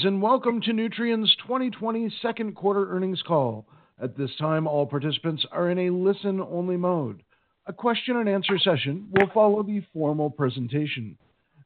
[0.00, 3.66] Greetings and welcome to Nutrien's 2020 second quarter earnings call.
[4.02, 7.22] At this time, all participants are in a listen only mode.
[7.66, 11.18] A question and answer session will follow the formal presentation.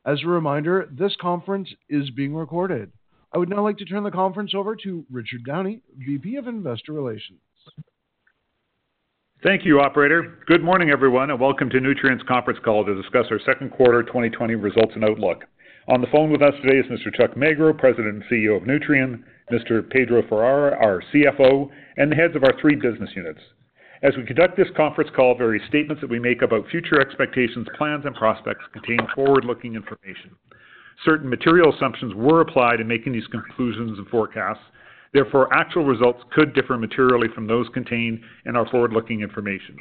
[0.04, 2.90] As a reminder, this conference is being recorded.
[3.32, 6.92] I would now like to turn the conference over to Richard Downey, VP of Investor
[6.92, 7.38] Relations.
[9.44, 10.38] Thank you, operator.
[10.48, 14.56] Good morning, everyone, and welcome to Nutrien's conference call to discuss our second quarter 2020
[14.56, 15.44] results and outlook.
[15.86, 17.14] On the phone with us today is Mr.
[17.14, 19.86] Chuck Magro, President and CEO of Nutrien, Mr.
[19.90, 21.68] Pedro Farah, our CFO,
[21.98, 23.40] and the heads of our three business units.
[24.02, 28.06] As we conduct this conference call, various statements that we make about future expectations, plans,
[28.06, 30.30] and prospects contain forward-looking information.
[31.04, 34.64] Certain material assumptions were applied in making these conclusions and forecasts.
[35.12, 39.76] Therefore, actual results could differ materially from those contained in our forward-looking information.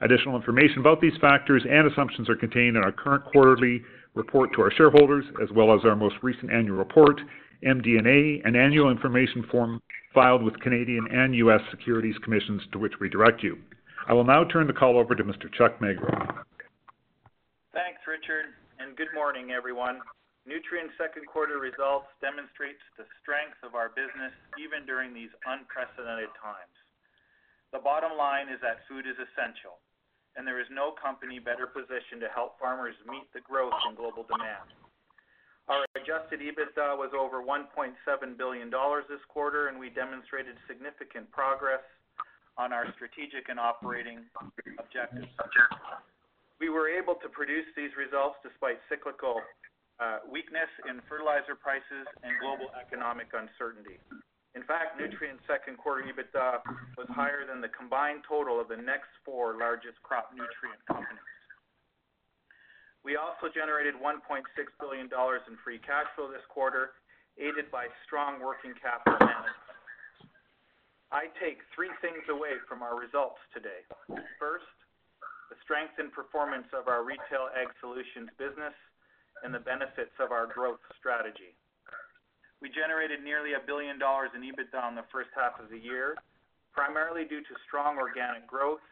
[0.00, 3.80] Additional information about these factors and assumptions are contained in our current quarterly
[4.16, 7.20] report to our shareholders, as well as our most recent annual report,
[7.64, 9.80] MD&A, and annual information form
[10.12, 11.60] filed with Canadian and U.S.
[11.70, 13.58] securities commissions to which we direct you.
[14.08, 15.52] I will now turn the call over to Mr.
[15.52, 16.10] Chuck Magro.
[17.72, 20.00] Thanks, Richard, and good morning, everyone.
[20.46, 26.72] Nutrien's second quarter results demonstrates the strength of our business even during these unprecedented times.
[27.74, 29.82] The bottom line is that food is essential,
[30.36, 34.24] and there is no company better positioned to help farmers meet the growth in global
[34.28, 34.68] demand.
[35.66, 37.66] Our adjusted EBITDA was over $1.7
[38.38, 38.70] billion
[39.10, 41.82] this quarter, and we demonstrated significant progress
[42.54, 44.22] on our strategic and operating
[44.78, 45.26] objectives.
[46.60, 49.42] We were able to produce these results despite cyclical
[49.98, 53.98] uh, weakness in fertilizer prices and global economic uncertainty.
[54.56, 56.64] In fact, Nutrien's second quarter EBITDA
[56.96, 61.28] was higher than the combined total of the next four largest crop nutrient companies.
[63.04, 64.16] We also generated $1.6
[64.80, 66.96] billion in free cash flow this quarter,
[67.36, 69.60] aided by strong working capital management.
[71.12, 73.84] I take three things away from our results today.
[74.40, 74.72] First,
[75.52, 78.74] the strength and performance of our Retail Ag Solutions business
[79.44, 81.54] and the benefits of our growth strategy.
[82.64, 86.16] We generated nearly $1 billion in EBITDA in the first half of the year,
[86.72, 88.84] primarily due to strong organic growth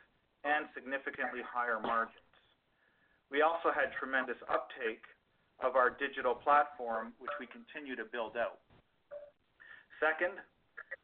[0.45, 2.21] and significantly higher margins.
[3.33, 5.03] We also had tremendous uptake
[5.65, 8.61] of our digital platform, which we continue to build out.
[9.97, 10.37] Second,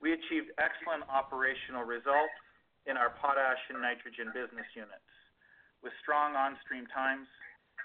[0.05, 2.37] we achieved excellent operational results
[2.85, 5.13] in our potash and nitrogen business units,
[5.81, 7.25] with strong on-stream times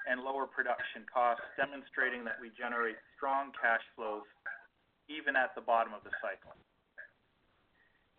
[0.08, 4.28] and lower production costs, demonstrating that we generate strong cash flows
[5.08, 6.54] even at the bottom of the cycle.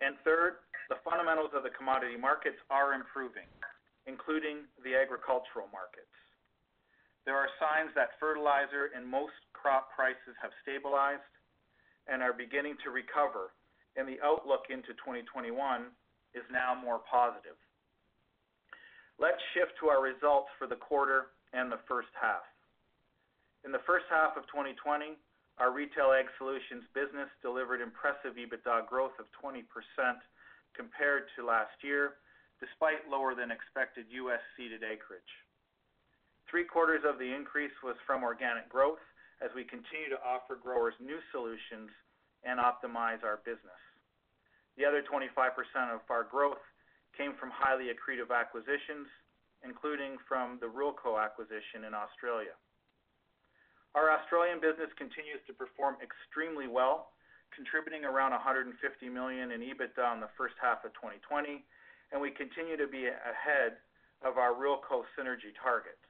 [0.01, 3.49] and Third, the fundamentals of the commodity markets are improving,
[4.07, 6.13] including the agricultural markets.
[7.27, 11.27] There are signs that fertilizer and most crop prices have stabilized
[12.07, 13.51] and are beginning to recover,
[13.99, 15.51] and the outlook into 2021
[16.39, 17.59] is now more positive.
[19.19, 22.47] Let's shift to our results for the quarter and the first half.
[23.65, 25.19] In the first half of 2020,
[25.59, 29.65] our Retail Ag Solutions business delivered impressive EBITDA growth of 20%
[30.77, 32.21] compared to last year,
[32.61, 34.41] despite lower than expected U.S.
[34.57, 35.33] seeded acreage.
[36.53, 39.03] Three-quarters of the increase was from organic growth
[39.41, 41.89] as we continue to offer growers new solutions
[42.45, 43.81] and optimize our business.
[44.77, 45.33] The other 25%
[45.89, 46.61] of our growth
[47.17, 49.09] came from highly accretive acquisitions,
[49.65, 52.53] including from the Ruralco acquisition in Australia.
[53.97, 57.17] Our Australian business continues to perform extremely well,
[57.49, 58.77] contributing around $150
[59.09, 61.65] million in EBITDA in the first half of 2020,
[62.13, 63.81] and we continue to be ahead
[64.21, 66.05] of our Ruralco synergy targets.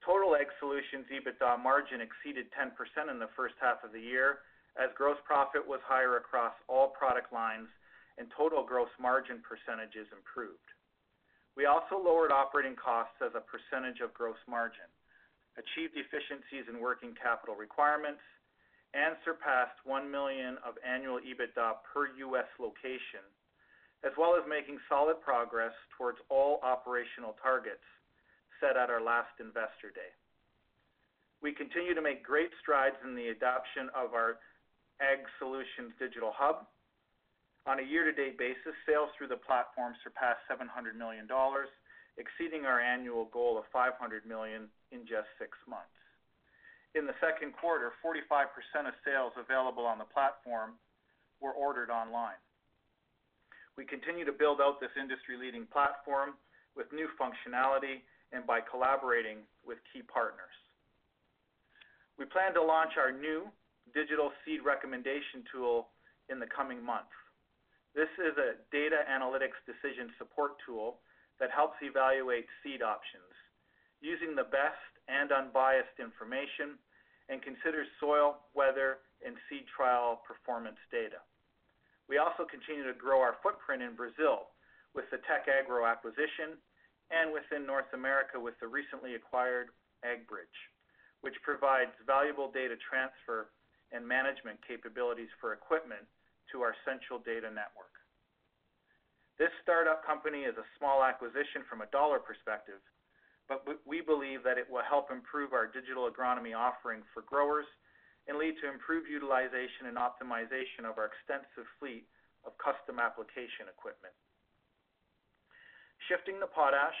[0.00, 2.72] Total Ag Solutions EBITDA margin exceeded 10%
[3.12, 4.40] in the first half of the year
[4.80, 7.68] as gross profit was higher across all product lines
[8.16, 10.64] and total gross margin percentages improved.
[11.60, 14.88] We also lowered operating costs as a percentage of gross margin,
[15.58, 18.22] achieved efficiencies in working capital requirements,
[18.94, 22.48] and surpassed 1 million of annual EBITDA per U.S.
[22.56, 23.20] location,
[24.06, 27.84] as well as making solid progress towards all operational targets
[28.62, 30.08] set at our last Investor Day.
[31.42, 34.40] We continue to make great strides in the adoption of our
[34.98, 36.66] Ag Solutions Digital Hub.
[37.68, 41.28] On a year-to-date basis, sales through the platform surpassed $700 million,
[42.16, 45.92] exceeding our annual goal of $500 million in just six months.
[46.96, 48.48] In the second quarter, 45%
[48.88, 50.80] of sales available on the platform
[51.40, 52.40] were ordered online.
[53.76, 56.34] We continue to build out this industry-leading platform
[56.74, 58.02] with new functionality
[58.32, 60.52] and by collaborating with key partners.
[62.18, 63.46] We plan to launch our new
[63.94, 65.94] digital seed recommendation tool
[66.26, 67.14] in the coming months.
[67.94, 70.98] This is a data analytics decision support tool
[71.38, 73.30] that helps evaluate seed options
[74.00, 74.78] using the best
[75.08, 76.78] and unbiased information
[77.28, 81.20] and considers soil, weather, and seed trial performance data.
[82.08, 84.54] We also continue to grow our footprint in Brazil
[84.96, 86.56] with the Tec-Agro acquisition
[87.12, 89.72] and within North America with the recently acquired
[90.04, 90.58] AgBridge,
[91.20, 93.52] which provides valuable data transfer
[93.92, 96.04] and management capabilities for equipment
[96.52, 97.92] to our central data network.
[99.36, 102.80] This startup company is a small acquisition from a dollar perspective,
[103.48, 107.64] but we believe that it will help improve our digital agronomy offering for growers
[108.28, 112.04] and lead to improved utilization and optimization of our extensive fleet
[112.44, 114.12] of custom application equipment.
[116.12, 116.96] Shifting to potash,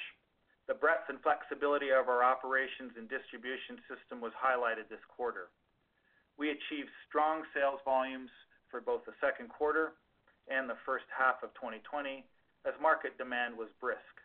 [0.66, 5.52] the breadth and flexibility of our operations and distribution system was highlighted this quarter.
[6.40, 8.32] We achieved strong sales volumes
[8.72, 9.96] for both the second quarter
[10.48, 12.24] and the first half of 2020
[12.64, 14.16] as market demand was brisk.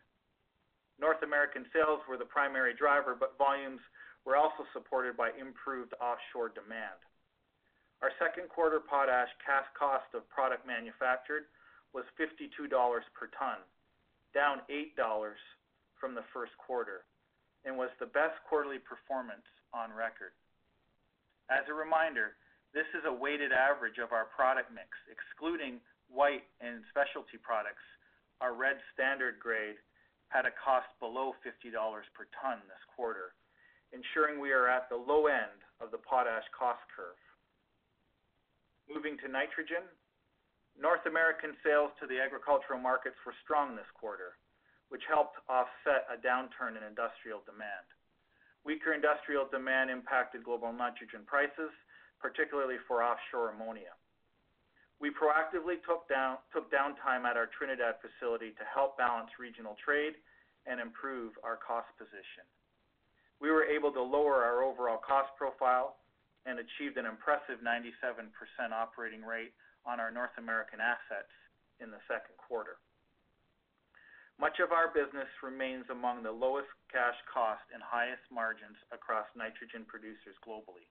[1.03, 3.83] North American sales were the primary driver, but volumes
[4.23, 6.95] were also supported by improved offshore demand.
[7.99, 11.51] Our second quarter potash cash cost of product manufactured
[11.91, 12.71] was $52
[13.11, 13.59] per ton,
[14.31, 14.95] down $8
[15.99, 17.03] from the first quarter,
[17.67, 19.43] and was the best quarterly performance
[19.75, 20.31] on record.
[21.51, 22.39] As a reminder,
[22.71, 27.83] this is a weighted average of our product mix, excluding white and specialty products.
[28.39, 29.75] Our red standard grade
[30.33, 31.69] had a cost below $50
[32.17, 33.37] per ton this quarter,
[33.93, 37.21] ensuring we are at the low end of the potash cost curve.
[38.89, 39.85] Moving to nitrogen,
[40.73, 44.41] North American sales to the agricultural markets were strong this quarter,
[44.89, 47.85] which helped offset a downturn in industrial demand.
[48.65, 51.69] Weaker industrial demand impacted global nitrogen prices,
[52.17, 53.93] particularly for offshore ammonia.
[55.03, 60.15] We proactively took downtime at our Trinidad facility to help balance regional trade
[60.63, 62.47] and improve our cost position.
[63.43, 65.99] We were able to lower our overall cost profile
[66.47, 68.31] and achieved an impressive 97%
[68.71, 69.51] operating rate
[69.83, 71.35] on our North American assets
[71.83, 72.79] in the second quarter.
[74.39, 79.83] Much of our business remains among the lowest cash cost and highest margins across nitrogen
[79.83, 80.87] producers globally.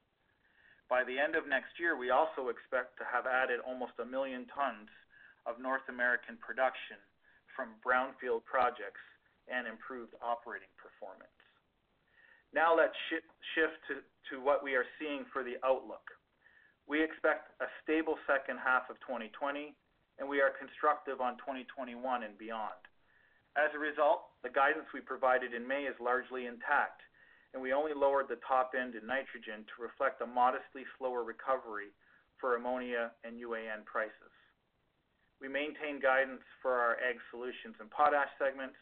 [0.93, 4.45] By the end of next year, we also expect to have added almost 1 million
[4.53, 4.93] tons
[5.49, 7.01] of North American production
[7.57, 9.01] from brownfield projects
[9.49, 11.33] and improved operating performance.
[12.53, 16.05] Now let's shift to what we are seeing for the outlook.
[16.85, 19.73] We expect a stable second half of 2020,
[20.21, 22.77] and we are constructive on 2021 and beyond.
[23.57, 27.01] As a result, the guidance we provided in May is largely intact,
[27.53, 31.93] and we only lowered the top end in nitrogen to reflect a modestly slower recovery
[32.41, 34.35] for ammonia and UAN prices.
[35.41, 38.79] We maintain guidance for our Ag Solutions and Potash segments,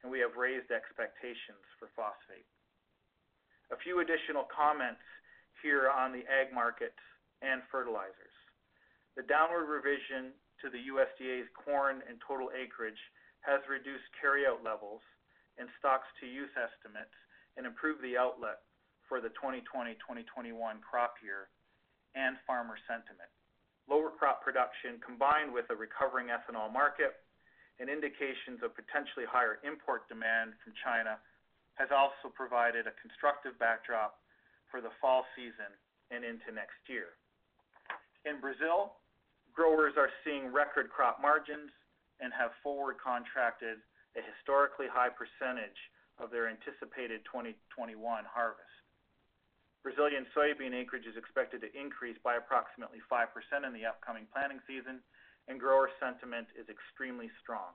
[0.00, 2.46] and we have raised expectations for phosphate.
[3.74, 5.02] A few additional comments
[5.60, 7.02] here on the ag markets
[7.42, 8.36] and fertilizers.
[9.18, 10.30] The downward revision
[10.62, 13.00] to the USDA's corn and total acreage
[13.42, 15.02] has reduced carryout levels
[15.58, 17.18] and stocks-to-use estimates
[17.56, 18.60] and improve the outlook
[19.08, 21.48] for the 2020-2021 crop year
[22.14, 23.30] and farmer sentiment.
[23.88, 27.22] Lower crop production, combined with a recovering ethanol market
[27.78, 31.20] and indications of potentially higher import demand from China,
[31.78, 34.18] has also provided a constructive backdrop
[34.72, 35.70] for the fall season
[36.10, 37.14] and into next year.
[38.24, 38.98] In Brazil,
[39.54, 41.70] growers are seeing record crop margins
[42.18, 43.78] and have forward contracted
[44.16, 45.76] a historically high percentage
[46.18, 48.76] of their anticipated 2021 harvest.
[49.82, 53.30] Brazilian soybean acreage is expected to increase by approximately 5%
[53.62, 54.98] in the upcoming planting season,
[55.46, 57.70] and grower sentiment is extremely strong.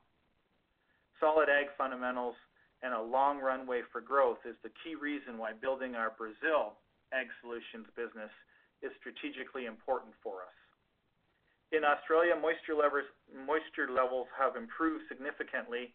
[1.23, 2.35] Solid ag fundamentals
[2.83, 6.81] and a long runway for growth is the key reason why building our Brazil
[7.13, 8.33] Ag Solutions business
[8.81, 10.57] is strategically important for us.
[11.71, 15.93] In Australia, moisture levels have improved significantly,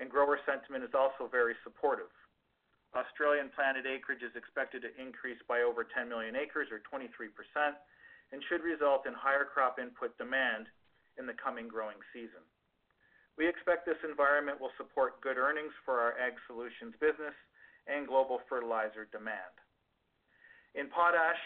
[0.00, 2.10] and grower sentiment is also very supportive.
[2.96, 7.30] Australian planted acreage is expected to increase by over 10 million acres or 23%,
[8.32, 10.66] and should result in higher crop input demand
[11.20, 12.42] in the coming growing season.
[13.38, 17.36] We expect this environment will support good earnings for our Ag Solutions business
[17.86, 19.54] and global fertilizer demand.
[20.74, 21.40] In potash,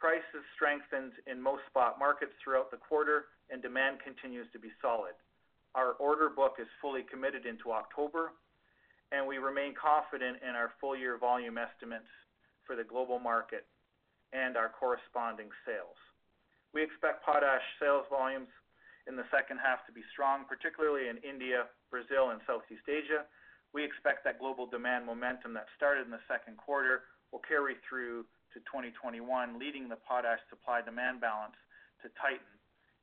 [0.00, 5.14] prices strengthened in most spot markets throughout the quarter, and demand continues to be solid.
[5.74, 8.32] Our order book is fully committed into October,
[9.12, 12.10] and we remain confident in our full-year volume estimates
[12.66, 13.66] for the global market
[14.32, 15.98] and our corresponding sales.
[16.74, 18.50] We expect potash sales volumes
[19.06, 23.26] in the second half to be strong, particularly in India, Brazil, and Southeast Asia.
[23.74, 28.26] We expect that global demand momentum that started in the second quarter will carry through
[28.54, 29.22] to 2021,
[29.58, 31.54] leading the potash supply-demand balance
[32.02, 32.54] to tighten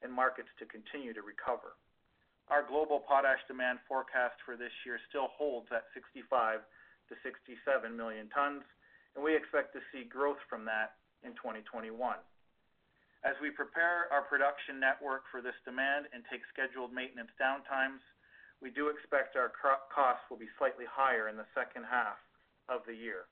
[0.03, 1.79] and markets to continue to recover.
[2.47, 7.59] Our global potash demand forecast for this year still holds at 65 to 67
[7.91, 8.63] million tons,
[9.15, 10.95] and we expect to see growth from that
[11.27, 11.91] in 2021.
[13.27, 17.99] As we prepare our production network for this demand and take scheduled maintenance downtimes,
[18.63, 19.51] we do expect our
[19.91, 22.17] costs will be slightly higher in the second half
[22.71, 23.27] of the year.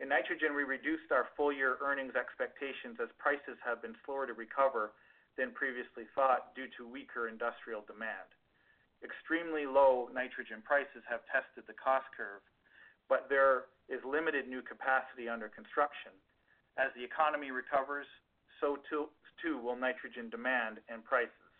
[0.00, 4.90] In nitrogen, we reduced our full-year earnings expectations as prices have been slower to recover
[5.36, 8.30] than previously thought due to weaker industrial demand.
[9.02, 12.40] Extremely low nitrogen prices have tested the cost curve,
[13.08, 16.14] but there is limited new capacity under construction.
[16.80, 18.08] As the economy recovers,
[18.60, 21.52] so too will nitrogen demand and prices.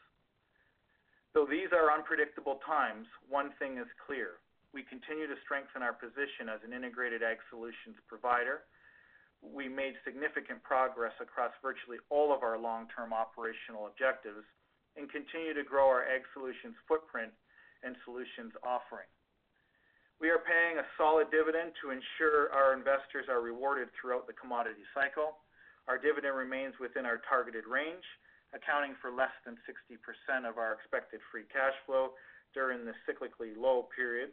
[1.35, 4.40] Though these are unpredictable times, one thing is clear:
[4.73, 8.64] we continue to strengthen our position as an integrated Ag Solutions provider.
[9.45, 14.45] We made significant progress across virtually all of our long-term operational objectives
[14.97, 17.31] and continue to grow our Ag Solutions footprint
[17.85, 19.11] and solutions offering.
[20.23, 24.87] We are paying a solid dividend to ensure our investors are rewarded throughout the commodity
[24.95, 25.37] cycle.
[25.85, 28.07] Our dividend remains within our targeted range,
[28.57, 32.17] accounting for less than 60% of our expected free cash flow
[32.55, 34.31] during the cyclically low period,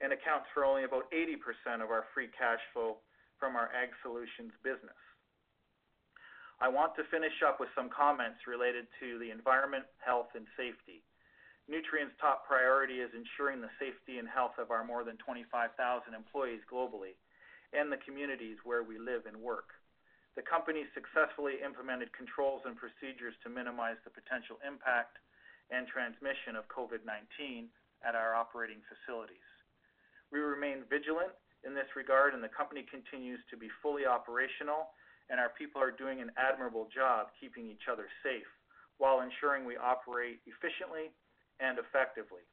[0.00, 2.98] and accounts for only about 80% of our free cash flow
[3.40, 5.00] from our Ag Solutions business.
[6.60, 11.00] I want to finish up with some comments related to the environment, health, and safety.
[11.64, 15.72] Nutrien's top priority is ensuring the safety and health of our more than 25,000
[16.12, 17.16] employees globally
[17.72, 19.72] and the communities where we live and work.
[20.36, 25.16] The company successfully implemented controls and procedures to minimize the potential impact
[25.72, 27.72] and transmission of COVID-19
[28.04, 29.48] at our operating facilities.
[30.28, 31.32] We remain vigilant
[31.64, 34.96] in this regard, and the company continues to be fully operational,
[35.28, 38.48] and our people are doing an admirable job keeping each other safe
[38.98, 41.08] while ensuring we operate efficiently
[41.60, 42.44] and effectively.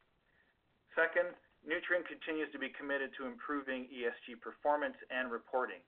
[0.96, 1.36] Second,
[1.68, 5.84] Nutrien continues to be committed to improving ESG performance and reporting.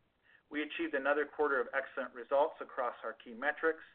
[0.52, 3.86] We achieved another quarter of excellent results across our key metrics.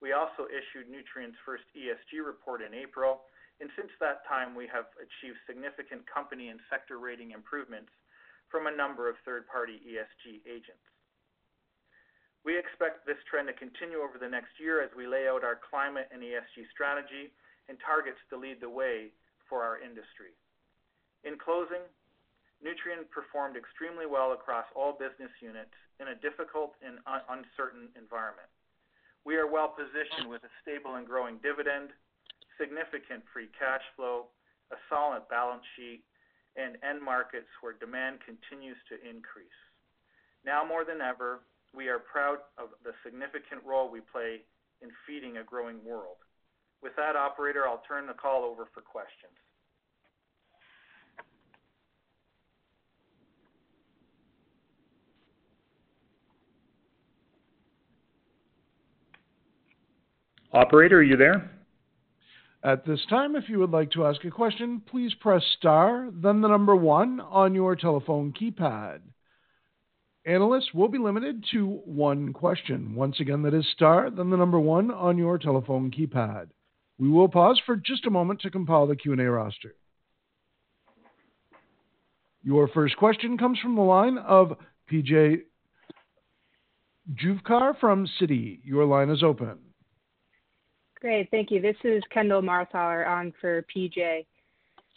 [0.00, 3.28] We also issued Nutrien's first ESG report in April,
[3.60, 7.90] and since that time, we have achieved significant company and sector rating improvements
[8.50, 10.84] from a number of third-party ESG agents.
[12.44, 15.58] We expect this trend to continue over the next year as we lay out our
[15.58, 17.28] climate and ESG strategy
[17.68, 19.12] and targets to lead the way
[19.48, 20.32] for our industry.
[21.28, 21.84] In closing,
[22.64, 28.48] Nutrien performed extremely well across all business units in a difficult and uncertain environment.
[29.28, 31.92] We are well-positioned with a stable and growing dividend,
[32.56, 34.32] significant free cash flow,
[34.72, 36.00] a solid balance sheet,
[36.58, 39.60] and end markets where demand continues to increase.
[40.44, 41.40] Now more than ever,
[41.74, 44.42] we are proud of the significant role we play
[44.82, 46.18] in feeding a growing world.
[46.82, 49.34] With that, operator, I'll turn the call over for questions.
[60.52, 61.57] Operator, are you there?
[62.62, 66.40] At this time, if you would like to ask a question, please press star, then
[66.40, 69.00] the number one on your telephone keypad.
[70.26, 72.94] Analysts will be limited to one question.
[72.96, 76.48] Once again, that is star, then the number one on your telephone keypad.
[76.98, 79.76] We will pause for just a moment to compile the Q&A roster.
[82.42, 84.56] Your first question comes from the line of
[84.88, 85.42] P.J.
[87.14, 88.58] Juvekar from Citi.
[88.64, 89.58] Your line is open.
[91.00, 91.30] Great.
[91.30, 91.60] Thank you.
[91.60, 94.26] This is Kendall Marthaler on for PJ.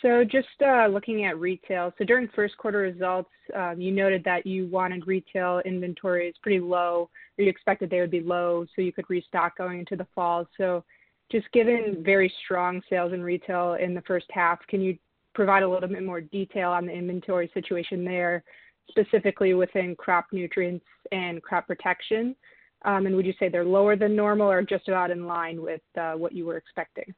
[0.02, 1.94] So just uh, looking at retail.
[1.98, 7.08] So during first quarter results, um, you noted that you wanted retail inventories pretty low,
[7.38, 10.48] or you expected they would be low so you could restock going into the fall.
[10.58, 10.84] So
[11.32, 14.98] just given very strong sales in retail in the first half, can you
[15.36, 18.44] provide a little bit more detail on the inventory situation there,
[18.90, 22.36] specifically within crop nutrients and crop protection?
[22.84, 25.82] Um, and would you say they're lower than normal or just about in line with
[26.00, 27.14] uh, what you were expecting?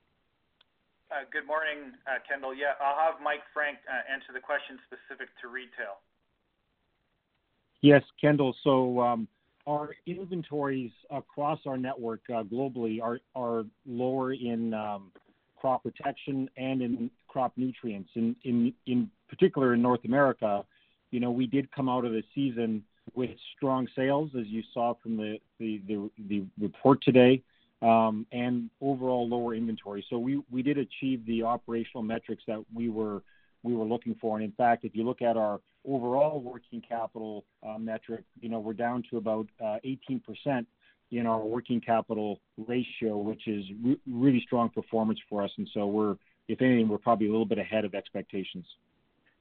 [1.10, 2.54] Uh, good morning, uh, Kendall.
[2.54, 3.78] Yeah, I'll have Mike Frank
[4.12, 6.02] answer the question specific to retail.
[7.82, 8.56] Yes, Kendall.
[8.64, 9.28] So, um,
[9.66, 13.00] our inventories across our network globally
[13.36, 15.12] are lower in um,
[15.56, 18.10] crop protection and in crop nutrients.
[18.16, 20.66] In in in particular in North America,
[21.12, 22.84] you know, we did come out of the season
[23.16, 25.82] with strong sales, as you saw from the the
[26.28, 27.42] the report today,
[27.82, 30.06] um, and overall lower inventory.
[30.10, 33.22] So we we did achieve the operational metrics that we were
[33.64, 34.36] we were looking for.
[34.38, 37.46] And in fact, if you look at our overall working capital
[37.80, 40.66] metric, you know, we're down to about 18%
[41.12, 43.66] in our working capital ratio, which is
[44.08, 45.52] really strong performance for us.
[45.58, 46.16] And so we're,
[46.48, 48.66] if anything, we're probably a little bit ahead of expectations.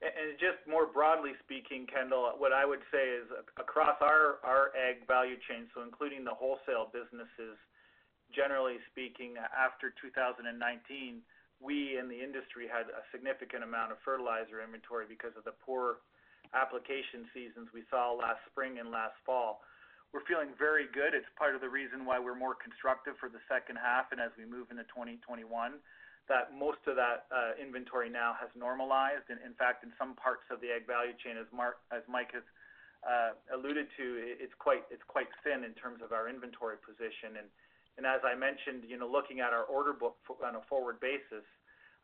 [0.03, 4.43] And just more broadly speaking, Kendall, what I would say is across our
[4.75, 7.55] ag value chain, so including the wholesale businesses,
[8.35, 10.43] generally speaking, after 2019,
[11.63, 16.03] we in the industry had a significant amount of fertilizer inventory because of the poor
[16.51, 19.63] application seasons we saw last spring and last fall.
[20.11, 21.15] We're feeling very good.
[21.15, 24.35] It's part of the reason why we're more constructive for the second half and as
[24.35, 25.47] we move into 2021,
[26.33, 29.29] that most of that uh, inventory now has normalized.
[29.29, 32.47] In fact, in some parts of the ag value chain, as Mike has
[33.05, 34.05] uh, alluded to,
[34.41, 34.89] it's quite
[35.45, 37.37] thin in terms of our inventory position.
[38.03, 41.45] As I mentioned, you know, looking at our order book on a forward basis,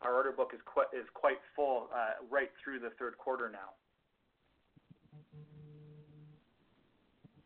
[0.05, 0.61] our order book is
[0.93, 3.73] is quite full uh, right through the third quarter now.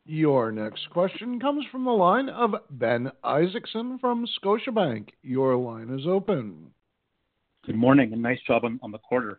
[0.05, 5.11] Your next question comes from the line of Ben Isaacson from Scotiabank.
[5.23, 6.73] Your line is open.
[7.65, 9.39] Good morning, and nice job on the quarter.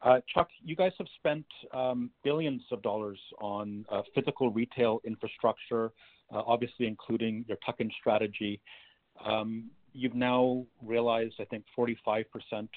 [0.00, 5.86] Uh, Chuck, you guys have spent um, billions of dollars on uh, physical retail infrastructure,
[6.32, 8.60] uh, obviously including your tuck-in strategy.
[9.24, 12.24] Um, You've now realized, I think 45%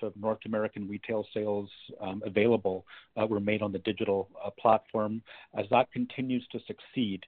[0.01, 1.69] of North American retail sales
[1.99, 2.85] um, available
[3.19, 5.21] uh, were made on the digital uh, platform.
[5.57, 7.23] As that continues to succeed,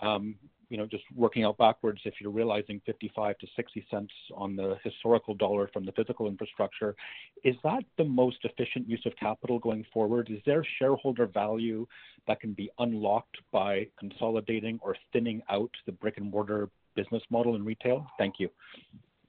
[0.00, 0.36] um,
[0.72, 4.76] you know, just working out backwards, if you're realizing 55 to 60 cents on the
[4.82, 6.96] historical dollar from the physical infrastructure,
[7.44, 10.28] is that the most efficient use of capital going forward?
[10.30, 11.86] Is there shareholder value
[12.26, 18.06] that can be unlocked by consolidating or thinning out the brick-and-mortar business model in retail?
[18.16, 18.48] Thank you.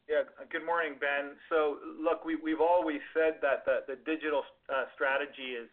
[0.08, 0.28] Yeah.
[0.52, 1.40] Good morning, Ben.
[1.48, 5.70] So look, we've always said that the digital uh, strategy is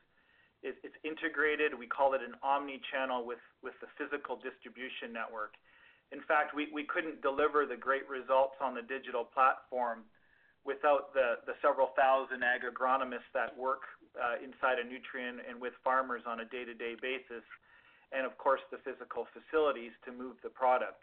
[0.63, 1.73] it's integrated.
[1.73, 5.57] We call it an omni-channel with the physical distribution network.
[6.13, 10.05] In fact, we couldn't deliver the great results on the digital platform
[10.63, 16.23] without the several thousand ag agronomists that work uh, inside of Nutrien and with farmers
[16.29, 17.43] on a day-to-day basis,
[18.13, 21.03] and of course, the physical facilities to move the product.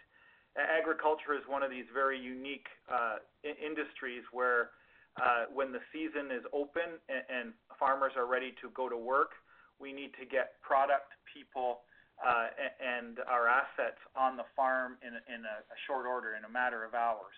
[0.58, 4.74] Agriculture is one of these very unique uh, industries where
[5.22, 9.38] uh, when the season is open and farmers are ready to go to work,
[9.78, 11.86] we need to get product, people,
[12.18, 12.50] uh,
[12.82, 16.98] and our assets on the farm in in a short order, in a matter of
[16.98, 17.38] hours.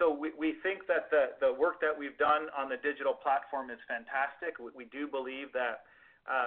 [0.00, 3.68] So we we think that the the work that we've done on the digital platform
[3.68, 4.56] is fantastic.
[4.56, 5.84] We do believe that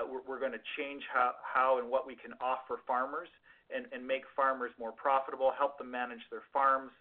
[0.10, 3.30] we're gonna change how and what we can offer farmers
[3.74, 6.92] and make farmers more profitable, help them manage their farms,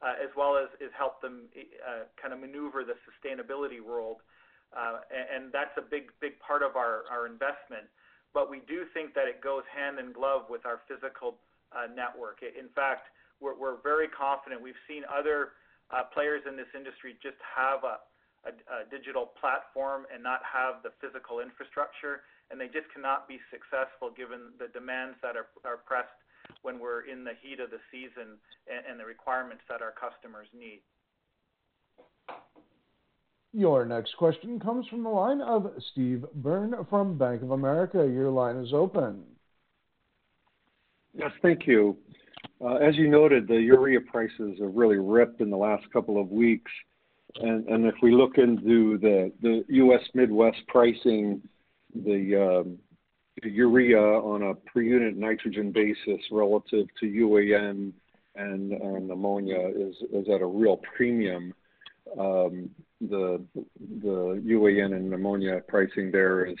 [0.00, 4.18] uh, as well as help them uh, kind of maneuver the sustainability world.
[4.72, 7.84] Uh, and that's a big big part of our investment.
[8.32, 11.36] But we do think that it goes hand in glove with our physical
[11.94, 12.40] network.
[12.40, 14.62] In fact, we're very confident.
[14.62, 15.52] We've seen other
[16.14, 18.00] players in this industry just have a
[18.90, 24.52] digital platform and not have the physical infrastructure, and they just cannot be successful given
[24.58, 26.16] the demands that are are pressed
[26.62, 30.80] when we're in the heat of the season and the requirements that our customers need.
[33.52, 37.98] Your next question comes from the line of Steve Byrne from Bank of America.
[37.98, 39.24] Your line is open.
[41.14, 41.96] Yes, thank you.
[42.64, 46.30] Uh, as you noted, the urea prices have really ripped in the last couple of
[46.30, 46.70] weeks.
[47.36, 50.00] And, and if we look into the U.S.
[50.14, 51.42] Midwest pricing,
[51.94, 52.78] the um,
[53.42, 57.92] urea on a per unit nitrogen basis relative to UAN
[58.34, 61.54] and ammonia is is at a real premium.
[62.18, 63.44] Um, the
[64.02, 66.56] the UAN and ammonia pricing there is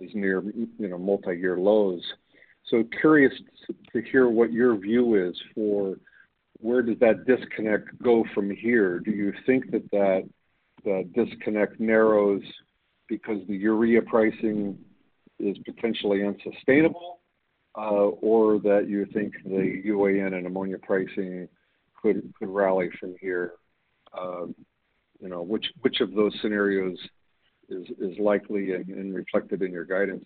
[0.00, 0.42] is near,
[0.78, 2.02] you know, multi-year lows.
[2.70, 3.32] So curious
[3.92, 5.96] to hear what your view is for
[6.60, 8.98] where does that disconnect go from here?
[9.00, 9.90] Do you think that
[10.84, 12.42] that disconnect narrows
[13.08, 14.78] because the urea pricing
[15.38, 17.20] is potentially unsustainable?
[17.76, 21.46] Uh, or that you think the UAN and ammonia pricing
[22.02, 23.52] could rally from here?
[24.18, 24.54] Um,
[25.20, 26.98] you know, which of those scenarios
[27.68, 30.24] is likely and reflected in your guidance?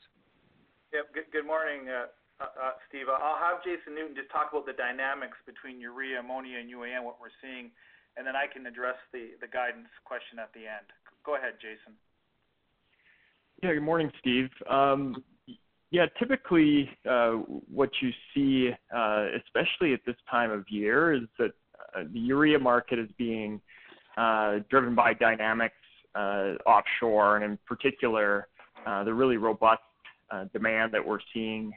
[0.92, 1.32] Yep.
[1.32, 3.08] Good morning, uh, uh, Steve.
[3.08, 7.16] I'll have Jason Newton just talk about the dynamics between urea, ammonia, and UAN, what
[7.20, 7.72] we're seeing,
[8.16, 10.88] and then I can address the guidance question at the end.
[11.24, 11.96] Go ahead, Jason.
[13.60, 13.74] Yeah.
[13.74, 14.50] Good morning, Steve.
[14.68, 15.22] Um,
[15.92, 17.32] yeah, typically, uh,
[17.70, 21.50] what you see, uh, especially at this time of year, is that
[21.94, 23.60] uh, the urea market is being
[24.70, 25.74] driven by dynamics
[26.66, 28.48] offshore, and in particular,
[29.04, 29.82] the really robust
[30.54, 31.74] demand that we're seeing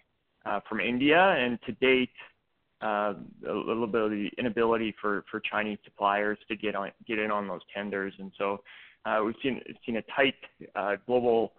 [0.70, 1.36] from India.
[1.38, 2.10] And to date,
[2.82, 7.32] a little bit of the inability for for Chinese suppliers to get on get in
[7.32, 8.14] on those tenders.
[8.18, 8.64] And so
[9.26, 10.36] we've seen a tight
[11.06, 11.52] global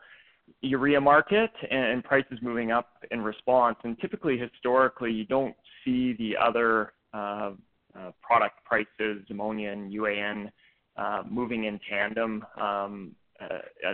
[0.60, 3.76] urea market and prices moving up in response.
[3.84, 5.54] And typically, historically, you don't
[5.84, 7.52] see the other uh,
[7.96, 10.50] uh, product prices, ammonia and UAN,
[10.96, 13.12] uh, moving in tandem um,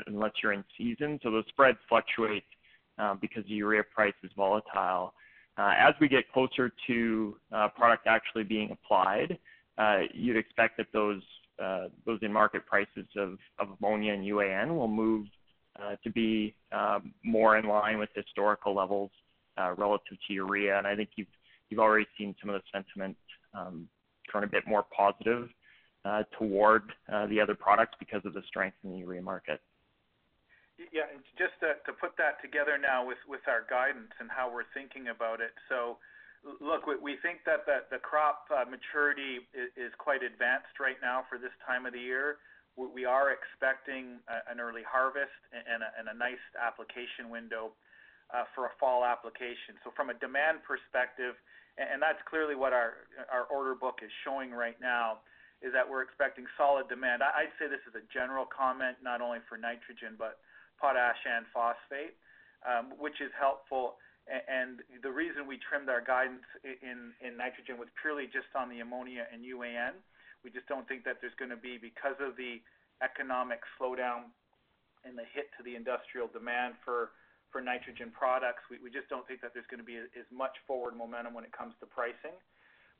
[0.06, 1.18] unless you're in season.
[1.22, 2.44] So those spreads fluctuate
[3.20, 5.14] because the urea price is volatile.
[5.58, 7.36] As we get closer to
[7.76, 9.38] product actually being applied,
[10.14, 11.22] you'd expect that those
[12.06, 15.26] those in-market prices of, of ammonia and UAN will move
[15.80, 19.10] Uh, to be um, more in line with historical levels
[19.56, 20.76] uh, relative to urea.
[20.76, 21.32] And I think you've
[21.70, 23.16] you've already seen some of the sentiment
[23.54, 23.88] um,
[24.30, 25.48] turn a bit more positive
[26.04, 26.92] uh, toward
[27.30, 29.62] the other products because of the strength in the urea market.
[30.92, 31.08] Yeah.
[31.38, 35.40] Just to put that together now with with our guidance and how we're thinking about
[35.40, 35.56] it.
[35.70, 35.96] So,
[36.60, 41.86] look, we think that the crop maturity is quite advanced right now for this time
[41.86, 42.36] of the year.
[42.76, 47.72] We are expecting an early harvest and a nice application window
[48.32, 49.76] uh, for a fall application.
[49.84, 51.36] So from a demand perspective,
[51.76, 53.04] and that's clearly what our
[53.52, 55.20] order book is showing right now,
[55.62, 57.22] is that we're expecting solid demand.
[57.22, 60.42] I'd say this is a general comment, not only for nitrogen, but
[60.80, 62.18] potash and phosphate,
[62.66, 64.00] um, which is helpful.
[64.26, 69.26] And the reason we trimmed our guidance in nitrogen was purely just on the ammonia
[69.30, 69.98] and UAN.
[70.44, 72.60] We just don't think that there's gonna be, because of the
[73.02, 74.30] economic slowdown
[75.04, 77.12] and the hit to the industrial demand for
[77.50, 80.96] for nitrogen products, we we just don't think that there's gonna be as much forward
[80.96, 82.32] momentum when it comes to pricing.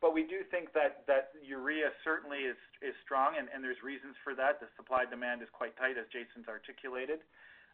[0.02, 4.35] But we do think that that urea certainly is is strong, and there's reasons for
[4.35, 4.61] that.
[4.61, 7.20] The supply-demand is quite tight, as Jason's articulated.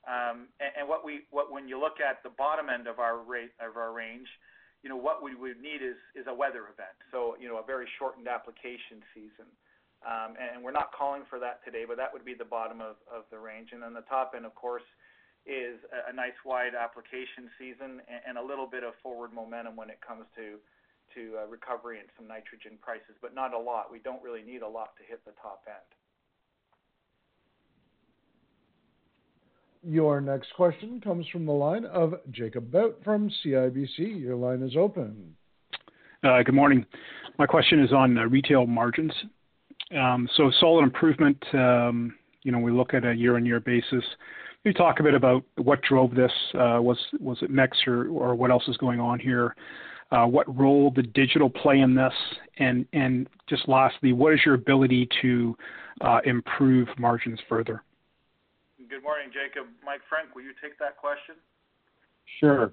[0.06, 3.52] Um and what we what when you look at the bottom end of our rate
[3.58, 4.28] of our range,
[4.82, 7.66] you know, what we would need is is a weather event, so, you know, a
[7.66, 9.50] very shortened application season.
[10.06, 12.94] Um, and we're not calling for that today, but that would be the bottom of
[13.10, 13.74] of the range.
[13.74, 14.86] And then the top end, of course,
[15.42, 19.98] is a nice wide application season and a little bit of forward momentum when it
[19.98, 20.62] comes to
[21.16, 23.90] to recovery in some nitrogen prices, but not a lot.
[23.90, 25.88] We don't really need a lot to hit the top end.
[29.82, 34.20] Your next question comes from the line of Jacob Bout from CIBC.
[34.20, 35.36] Your line is open.
[36.24, 36.84] Uh, good morning.
[37.38, 39.12] My question is on uh, retail margins.
[39.96, 43.90] Um, so solid improvement, um, you know, we look at a year-on-year basis.
[43.90, 46.32] Can you talk a bit about what drove this?
[46.54, 46.98] Uh, was
[47.40, 49.54] it mix or what else is going on here?
[50.10, 52.12] What role did digital play in this?
[52.58, 55.56] And just lastly, what is your ability to
[56.24, 57.82] improve margins further?
[58.98, 59.68] Good morning, Jacob.
[59.86, 61.36] Mike Frank, will you take that question?
[62.40, 62.72] Sure.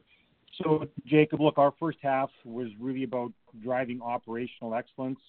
[0.57, 3.31] So, Jacob, look, our first half was really about
[3.63, 5.19] driving operational excellence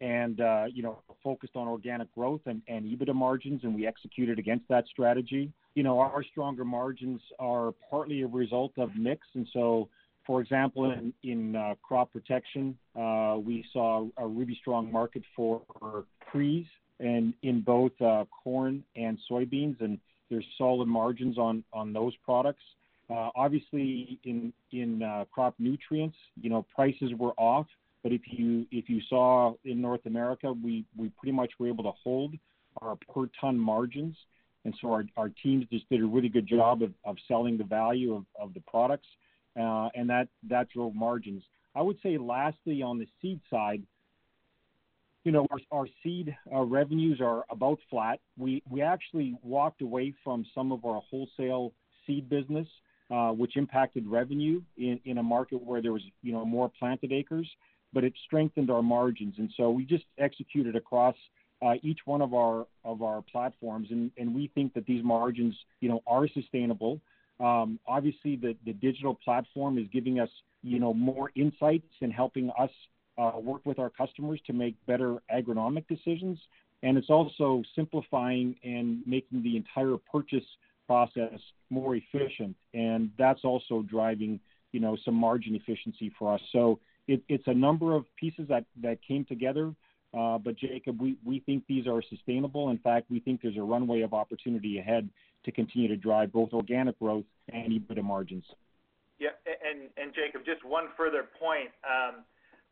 [0.00, 4.38] and, uh, you know, focused on organic growth and and EBITDA margins, and we executed
[4.38, 5.52] against that strategy.
[5.74, 9.26] You know, our stronger margins are partly a result of mix.
[9.34, 9.90] And so,
[10.26, 10.90] for example,
[11.22, 15.60] in uh, crop protection, uh, we saw a really strong market for
[16.32, 16.64] trees
[16.98, 17.92] and in both
[18.42, 19.98] corn and soybeans, and
[20.30, 22.62] there's solid margins on on those products.
[23.10, 27.66] Obviously in in uh crop nutrients, you know, prices were off.
[28.02, 31.84] But if you if you saw in North America, we we pretty much were able
[31.84, 32.34] to hold
[32.82, 34.16] our per ton margins.
[34.64, 37.64] And so our our teams just did a really good job of of selling the
[37.64, 39.08] value of of the products,
[39.56, 41.42] and that that drove margins.
[41.74, 43.82] I would say lastly, on the seed side,
[45.24, 48.20] you know, our seed uh, revenues are about flat.
[48.38, 51.72] We we actually walked away from some of our wholesale
[52.06, 52.68] seed business,
[53.10, 57.48] uh, which impacted revenue in a market where there was, you know, more planted acres,
[57.94, 59.34] but it strengthened our margins.
[59.38, 61.16] And so we just executed across
[61.64, 65.56] uh, each one of our of our platforms, and and we think that these margins,
[65.80, 67.00] you know, are sustainable.
[67.40, 70.28] Um, obviously, the the digital platform is giving us
[70.64, 72.70] you know, more insights and helping us
[73.18, 76.38] uh, work with our customers to make better agronomic decisions.
[76.82, 80.44] And it's also simplifying and making the entire purchase
[80.86, 81.38] process
[81.70, 82.56] more efficient.
[82.74, 84.40] And that's also driving,
[84.72, 86.40] you know, some margin efficiency for us.
[86.52, 89.72] So it, it's a number of pieces that, that came together.
[90.12, 92.70] Uh, but Jacob, we, we think these are sustainable.
[92.70, 95.08] In fact, we think there's a runway of opportunity ahead
[95.44, 98.44] to continue to drive both organic growth and EBITDA margins.
[99.18, 101.70] Yeah, and, and Jacob, just one further point.
[101.82, 102.24] Um,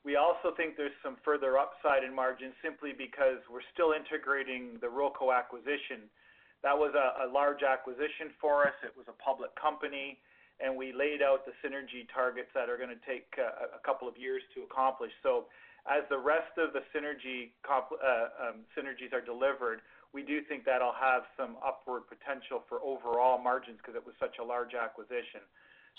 [0.05, 4.91] we also think there's some further upside in margins simply because we're still integrating the
[4.91, 6.11] Ruralco acquisition.
[6.67, 8.75] That was a, large acquisition for us.
[8.83, 10.19] It was a public company,
[10.59, 14.07] and we laid out the synergy targets that are going to take uh, a couple
[14.07, 15.11] of years to accomplish.
[15.23, 15.47] So
[15.87, 17.79] as the rest of the synergy uh,
[18.39, 19.83] um, synergies are delivered,
[20.15, 24.39] we do think that'll have some upward potential for overall margins because it was such
[24.39, 25.43] a large acquisition.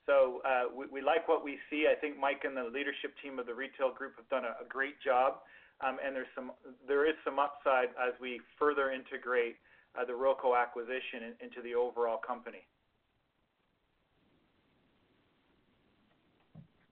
[0.06, 1.88] So uh, we, we, like what we see.
[1.89, 4.67] I think Mike and the leadership team of the retail group have done a, a
[4.67, 5.39] great job,
[5.86, 6.51] um, and there's some
[6.88, 9.56] there is some upside as we further integrate
[9.95, 12.67] uh, the Ruralco acquisition in, into the overall company.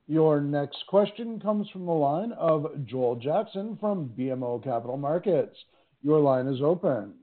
[0.08, 5.56] Your next question comes from the line of Joel Jackson from BMO Capital Markets.
[6.02, 7.14] Your line is open.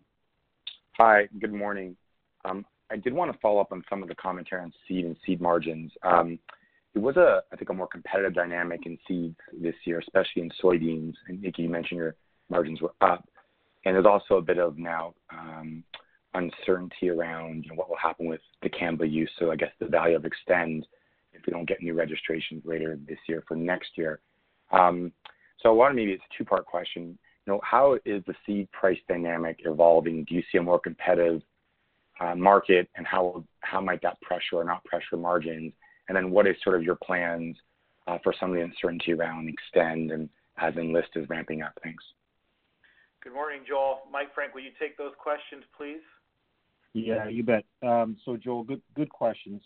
[0.96, 1.96] Hi, good morning.
[2.44, 5.16] Um, I did want to follow up on some of the commentary on seed and
[5.24, 5.92] seed margins.
[6.02, 6.38] Um,
[6.94, 10.50] it was a, I think, a more competitive dynamic in seeds this year, especially in
[10.62, 11.14] soybeans.
[11.28, 12.16] And Nikki, you mentioned your
[12.48, 13.28] margins were up,
[13.84, 15.84] and there's also a bit of now um,
[16.34, 19.30] uncertainty around you know, what will happen with the dicamba use.
[19.38, 20.84] So I guess the value of Xtend
[21.32, 24.20] if we don't get new registrations later this year for next year.
[24.72, 25.12] Um,
[25.62, 27.18] so I wanted maybe it's a two-part question.
[27.46, 30.24] You know, how is the seed price dynamic evolving?
[30.24, 31.42] Do you see a more competitive
[32.20, 35.72] uh, market, and how how might that pressure or not pressure margins?
[36.08, 37.56] And then what is sort of your plans
[38.06, 40.28] uh, for some of the uncertainty around Xtend and
[40.58, 41.72] as Enlist is ramping up?
[41.82, 42.02] Thanks.
[43.22, 44.00] Good morning, Joel.
[44.10, 46.00] Mike Frank, will you take those questions, please?
[46.94, 47.64] Yeah, you bet.
[47.82, 49.62] Um, so, Joel, good good questions.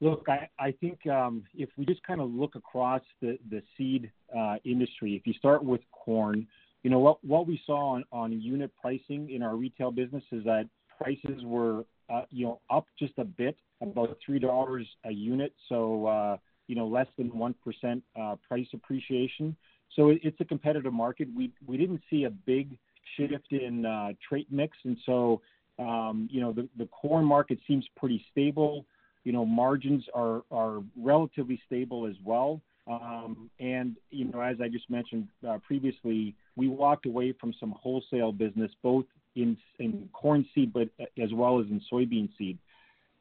[0.00, 4.10] Look, I, I think um, if we just kind of look across the, the seed
[4.36, 6.46] uh, industry, if you start with corn,
[6.82, 10.44] you know what what we saw on, on unit pricing in our retail business is
[10.44, 10.68] that
[11.02, 15.52] prices were, uh, you know, up just a bit, about three dollars a unit.
[15.68, 16.36] So, uh,
[16.68, 19.56] you know, less than one percent uh, price appreciation.
[19.96, 21.28] So it, it's a competitive market.
[21.36, 22.78] We we didn't see a big
[23.16, 25.40] shift in uh, trait mix, and so
[25.78, 28.86] um, you know the the corn market seems pretty stable.
[29.24, 32.60] You know, margins are are relatively stable as well.
[32.88, 37.74] Um, and you know, as I just mentioned uh, previously, we walked away from some
[37.78, 40.88] wholesale business, both in, in corn seed, but
[41.22, 42.58] as well as in soybean seed.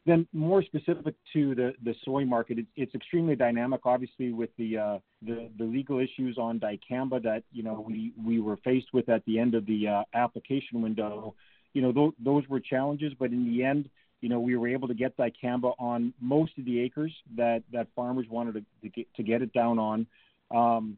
[0.06, 3.82] Then more specific to the, the soy market, it, it's extremely dynamic.
[3.86, 8.40] Obviously, with the, uh, the the legal issues on dicamba that you know we we
[8.40, 11.36] were faced with at the end of the uh, application window,
[11.74, 13.14] you know th- those were challenges.
[13.20, 16.66] But in the end, you know we were able to get dicamba on most of
[16.66, 20.08] the acres that that farmers wanted to, to get to get it down on.
[20.50, 20.98] Um,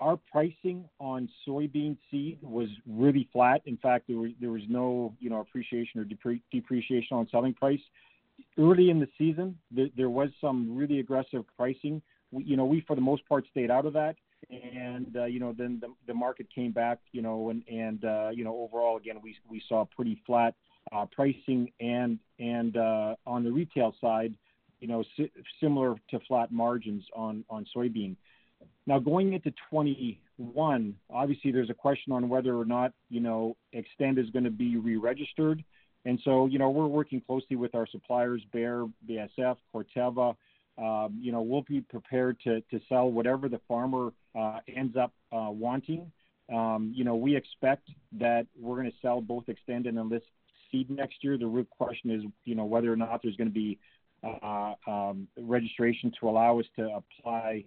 [0.00, 3.60] our pricing on soybean seed was really flat.
[3.66, 7.54] In fact, there was there was no you know appreciation or depre- depreciation on selling
[7.54, 7.80] price.
[8.56, 12.00] Early in the season, there, there was some really aggressive pricing.
[12.30, 14.16] We, you know, we for the most part stayed out of that,
[14.50, 16.98] and uh, you know then the, the market came back.
[17.12, 20.54] You know, and and uh, you know overall again we we saw pretty flat
[20.92, 24.34] uh, pricing and and uh, on the retail side,
[24.80, 28.16] you know, si- similar to flat margins on on soybean.
[28.88, 34.18] Now, going into 21, obviously there's a question on whether or not, you know, Xtend
[34.18, 35.62] is going to be re-registered.
[36.06, 40.34] And so, you know, we're working closely with our suppliers, Bayer, BASF, Corteva.
[40.78, 45.12] Um, you know, we'll be prepared to, to sell whatever the farmer uh, ends up
[45.32, 46.10] uh, wanting.
[46.50, 50.24] Um, you know, we expect that we're going to sell both Xtend and Enlist
[50.72, 51.36] seed next year.
[51.36, 53.78] The real question is, you know, whether or not there's going to be
[54.24, 57.64] uh, um, registration to allow us to apply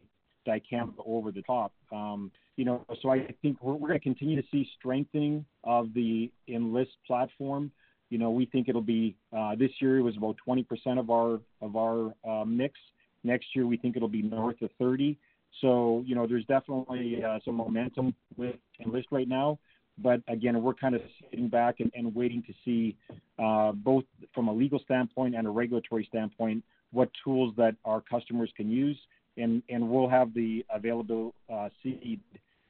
[0.48, 1.74] dicamba over the top.
[1.92, 5.94] Um, you know, so I think we're, we're going to continue to see strengthening of
[5.94, 7.72] the Enlist platform.
[8.10, 10.66] You know, we think it'll be uh, this year it was about 20%
[11.00, 12.78] of our of our uh, mix.
[13.24, 15.18] Next year we think it'll be north of 30.
[15.62, 19.60] So you know, there's definitely uh, some momentum with Enlist right now.
[19.98, 22.98] But again, we're kind of sitting back and, and waiting to see
[23.40, 28.52] uh, both from a legal standpoint and a regulatory standpoint what tools that our customers
[28.56, 28.98] can use
[29.38, 32.20] and and we'll have the available uh, seed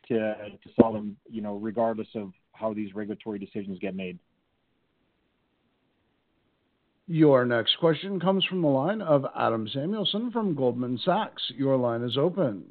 [0.08, 4.20] to to sell them, you know, regardless of how these regulatory decisions get made.
[7.08, 11.42] Your next question comes from the line of Adam Samuelson from Goldman Sachs.
[11.58, 12.64] Your line is open.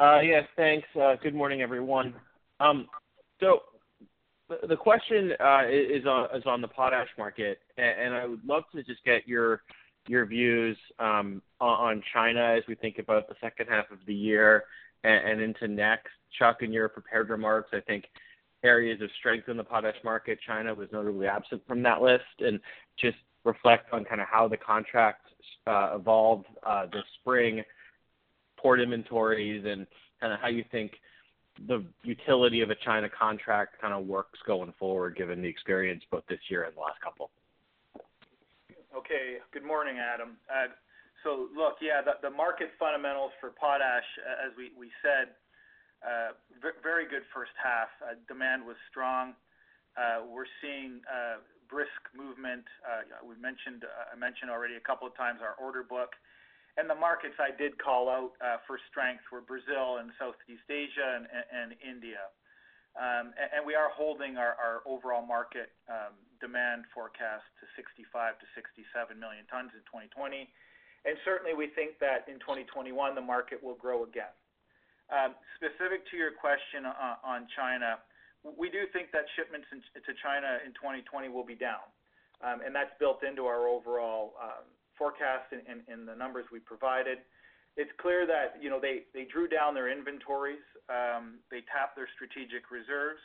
[0.00, 0.86] Uh, yes, thanks.
[1.00, 2.14] Uh, good morning, everyone.
[2.60, 2.88] Um,
[3.40, 3.60] so
[4.68, 9.26] the question uh, is on the potash market, and I would love to just get
[9.26, 9.62] your
[10.08, 14.64] views um, on China as we think about the second half of the year
[15.04, 16.08] and into next.
[16.38, 18.04] Chuck, in your prepared remarks, I think
[18.62, 22.24] areas of strength in the potash market, China was notably absent from that list.
[22.40, 22.60] And
[22.98, 25.26] just reflect on kind of how the contract
[25.66, 27.62] uh, evolved uh, this spring,
[28.58, 29.86] port inventories, and
[30.20, 30.92] kind of how you think
[31.66, 36.24] the utility of a China contract kind of works going forward, given the experience both
[36.28, 37.30] this year and the last couple.
[38.98, 39.38] Okay.
[39.54, 40.34] Good morning, Adam.
[40.50, 40.74] Uh,
[41.22, 45.38] so look, yeah, the market fundamentals for potash, uh, as we said,
[46.02, 46.34] uh,
[46.82, 47.94] very good first half.
[48.26, 49.38] Demand was strong.
[50.26, 50.98] We're seeing
[51.70, 52.66] brisk movement.
[52.82, 56.18] I mentioned already a couple of times our order book.
[56.74, 58.34] And the markets I did call out
[58.66, 61.22] for strength were Brazil and Southeast Asia
[61.54, 62.34] and India.
[62.98, 69.14] Um, and we are holding our overall market um, demand forecast to 65 to 67
[69.18, 70.48] million tons in 2020.
[71.06, 74.34] And certainly, we think that in 2021, the market will grow again.
[75.08, 78.02] Um, specific to your question uh, on China,
[78.44, 81.86] we do think that shipments to China in 2020 will be down.
[82.38, 87.18] Um, and that's built into our overall um, forecast and in the numbers we provided.
[87.78, 90.62] It's clear that, you know, they drew down their inventories.
[91.50, 93.22] They tapped their strategic reserves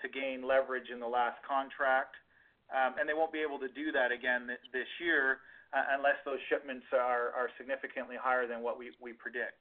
[0.00, 2.16] to gain leverage in the last contract.
[2.72, 5.44] Um, and they won't be able to do that again this year,
[5.76, 9.60] uh, unless those shipments are significantly higher than what we predict.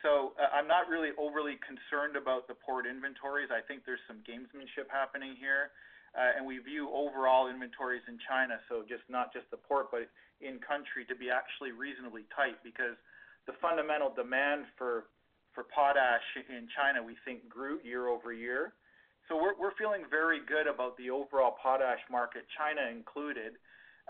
[0.00, 3.52] So, uh, I'm not really overly concerned about the port inventories.
[3.52, 5.76] I think there's some gamesmanship happening here.
[6.16, 10.10] Uh, and we view overall inventories in China, so just not just the port, but
[10.40, 12.98] in country, to be actually reasonably tight, because
[13.46, 15.06] the fundamental demand for
[15.54, 18.62] for potash in China, we think, grew year-over-year.
[18.62, 18.78] So
[19.36, 23.54] we're feeling very good about the overall potash market, China included.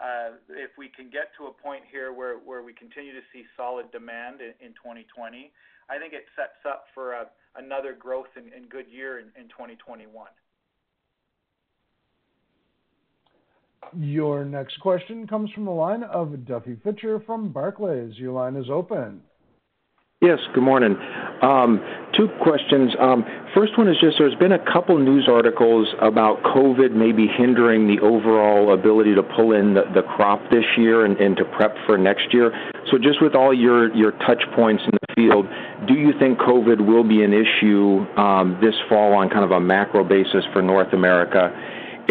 [0.00, 3.90] Uh, if we can get to a point here where we continue to see solid
[3.92, 5.52] demand in 2020,
[5.90, 7.14] I think it sets up for
[7.56, 10.08] another growth and good year in 2021.
[13.98, 18.16] Your next question comes from the line of Duffy Fischer from Barclays.
[18.16, 19.22] Your line is open.
[20.22, 20.98] Yes, good morning.
[21.40, 21.80] Um,
[22.14, 22.92] two questions.
[23.00, 27.86] Um, first one is just there's been a couple news articles about COVID maybe hindering
[27.86, 32.34] the overall ability to pull in the crop this year and to prep for next
[32.34, 32.52] year.
[32.90, 35.46] So just with all your your touch points in the field,
[35.88, 39.60] do you think COVID will be an issue um, this fall on kind of a
[39.60, 41.48] macro basis for North America?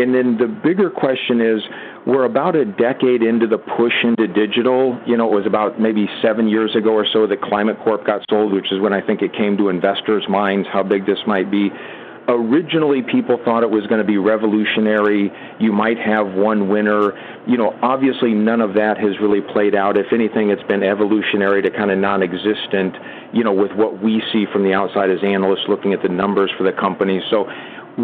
[0.02, 1.62] And then the bigger question is,
[2.10, 5.00] we're about a decade into the push into digital.
[5.06, 8.26] You know, it was about maybe seven years ago or so that Climate Corp got
[8.30, 11.52] sold, which is when I think it came to investors' minds how big this might
[11.52, 11.69] be.
[12.28, 15.32] Originally, people thought it was gonna be revolutionary.
[15.60, 17.13] You might have one winner.
[17.48, 19.98] You know, obviously, none of that has really played out.
[19.98, 22.98] If anything, it's been evolutionary to kind of non existent,
[23.34, 26.52] you know, with what we see from the outside as analysts looking at the numbers
[26.58, 27.22] for the company.
[27.30, 27.50] So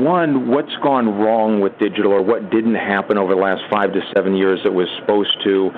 [0.03, 4.01] one, what's gone wrong with digital, or what didn't happen over the last five to
[4.13, 5.71] seven years that was supposed to?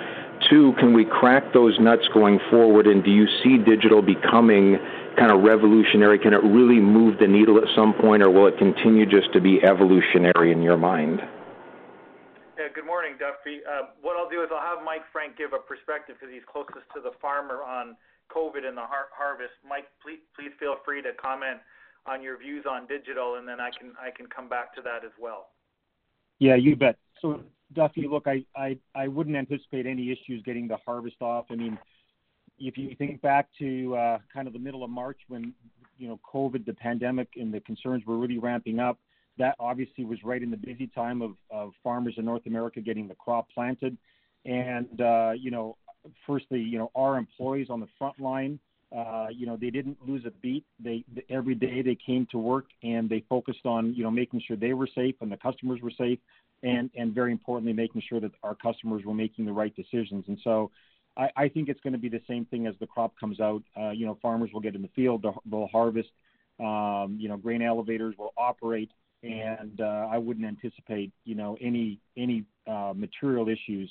[0.49, 4.77] Two, can we crack those nuts going forward, and do you see digital becoming
[5.17, 6.19] kind of revolutionary?
[6.19, 9.41] Can it really move the needle at some point, or will it continue just to
[9.41, 11.21] be evolutionary in your mind?
[12.57, 13.61] Yeah, good morning, Duffy.
[13.65, 16.85] Uh, what I'll do is I'll have Mike Frank give a perspective, because he's closest
[16.93, 17.97] to the farmer on
[18.29, 19.53] COVID and the harvest.
[19.67, 21.61] Mike, please, please feel free to comment
[22.07, 25.03] on your views on digital, and then I can I can come back to that
[25.03, 25.49] as well.
[26.39, 26.97] Yeah, you bet.
[27.21, 27.41] So
[27.73, 31.45] Duffy, look, I I, I wouldn't anticipate any issues getting the harvest off.
[31.49, 31.77] I mean,
[32.59, 35.53] if you think back to uh, kind of the middle of March when,
[35.97, 38.99] you know, COVID, the pandemic, and the concerns were really ramping up,
[39.37, 43.15] that obviously was right in the busy time of farmers in North America getting the
[43.15, 43.97] crop planted.
[44.45, 45.77] And uh, you know,
[46.25, 48.59] firstly, you know, our employees on the front line,
[49.39, 50.65] you know, they didn't lose a beat.
[50.79, 54.55] They every day they came to work, and they focused on, you know, making sure
[54.57, 56.19] they were safe and the customers were safe,
[56.63, 60.25] and and very importantly, making sure that our customers were making the right decisions.
[60.27, 60.71] And so
[61.17, 63.63] I I think it's gonna be the same thing as the crop comes out.
[63.79, 66.09] Uh, You know, farmers will get in the field, they'll harvest,
[66.59, 71.99] Um, you know, grain elevators will operate, and uh, I wouldn't anticipate, you know, any
[72.15, 72.45] any
[72.95, 73.89] material issues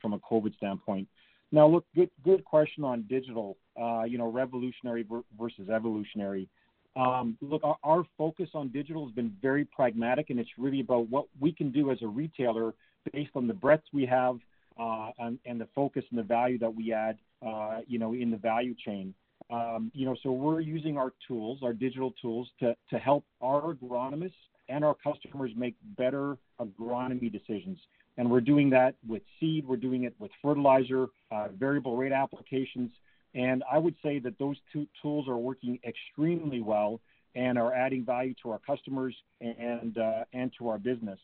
[0.00, 1.08] from a COVID standpoint.
[1.52, 5.06] Now, look, good good question on digital, Uh, you know, revolutionary
[5.38, 6.48] versus evolutionary.
[6.94, 11.26] Um, Look, our focus on digital has been very pragmatic, and it's really about what
[11.40, 12.74] we can do as a retailer
[13.12, 14.38] based on the breadth we have,
[14.78, 18.30] uh, and, and, the focus and the value that we add, uh, you know, in
[18.30, 19.14] the value chain.
[19.50, 23.74] Um, you know, so we're using our tools, our digital tools, to, to help our
[23.74, 24.32] agronomists
[24.68, 27.78] and our customers make better agronomy decisions.
[28.18, 32.90] And we're doing that with seed, we're doing it with fertilizer, uh, variable rate applications.
[33.34, 37.00] And I would say that those two tools are working extremely well
[37.34, 41.18] and are adding value to our customers and, uh, and to our business.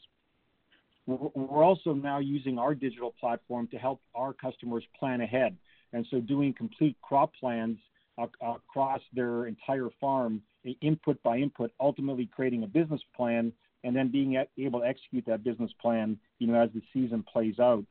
[1.07, 5.57] We're also now using our digital platform to help our customers plan ahead.
[5.93, 7.79] And so doing complete crop plans
[8.19, 10.43] across their entire farm,
[10.81, 13.53] input by input, ultimately creating a business plan
[13.85, 17.59] and then being able to execute that business plan, you know, as the season plays
[17.59, 17.85] out.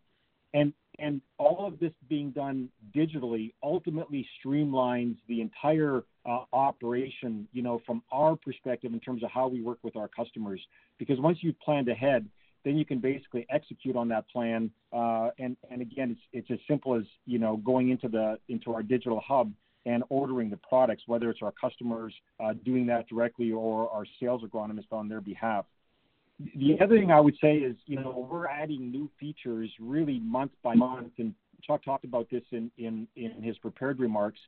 [0.54, 7.62] And and all of this being done digitally ultimately streamlines the entire uh, operation, you
[7.62, 10.60] know, from our perspective in terms of how we work with our customers.
[10.98, 12.28] Because once you've planned ahead,
[12.66, 14.72] then you can basically execute on that plan.
[14.92, 18.74] Uh, and and again, it's it's as simple as you know going into the into
[18.74, 19.52] our digital hub
[19.86, 22.14] and ordering the products, whether it's our customers
[22.44, 25.66] uh, doing that directly or our sales agronomist on their behalf.
[26.40, 30.52] The other thing I would say is, you know, we're adding new features really month
[30.64, 31.34] by month, and
[31.64, 34.40] Chuck talked about this in, in, in his prepared remarks.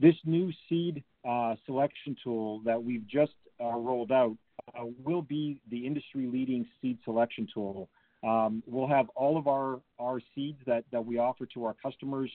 [0.00, 4.36] This new seed uh, selection tool that we've just uh, rolled out
[4.74, 7.88] uh, will be the industry leading seed selection tool.
[8.22, 12.30] Um, we'll have all of our, our seeds that, that we offer to our customers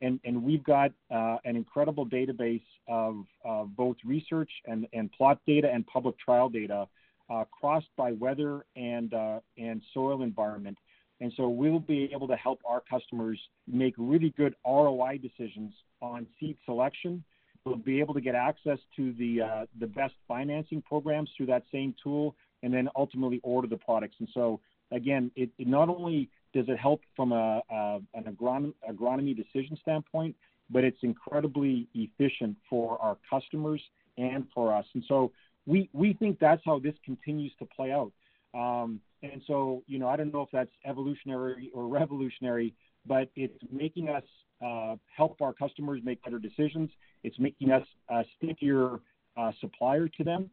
[0.00, 5.38] and, and we've got uh, an incredible database of uh, both research and, and plot
[5.46, 6.86] data and public trial data
[7.30, 10.78] uh, crossed by weather and, uh, and soil environment.
[11.20, 15.72] And so we'll be able to help our customers make really good ROI decisions
[16.02, 17.24] on seed selection.
[17.64, 21.62] We'll be able to get access to the, uh, the best financing programs through that
[21.72, 24.16] same tool and then ultimately order the products.
[24.18, 24.60] And so,
[24.90, 29.76] again, it, it not only does it help from a, a an agronomy, agronomy decision
[29.80, 30.34] standpoint,
[30.70, 33.82] but it's incredibly efficient for our customers
[34.16, 34.86] and for us.
[34.94, 35.32] And so
[35.66, 38.12] we we think that's how this continues to play out.
[38.54, 42.74] Um, and so you know I don't know if that's evolutionary or revolutionary,
[43.06, 44.24] but it's making us
[44.64, 46.90] uh, help our customers make better decisions.
[47.22, 49.00] It's making us a stickier
[49.36, 50.50] uh, supplier to them.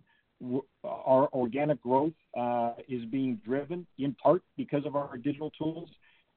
[0.83, 5.89] Our organic growth uh, is being driven in part because of our digital tools,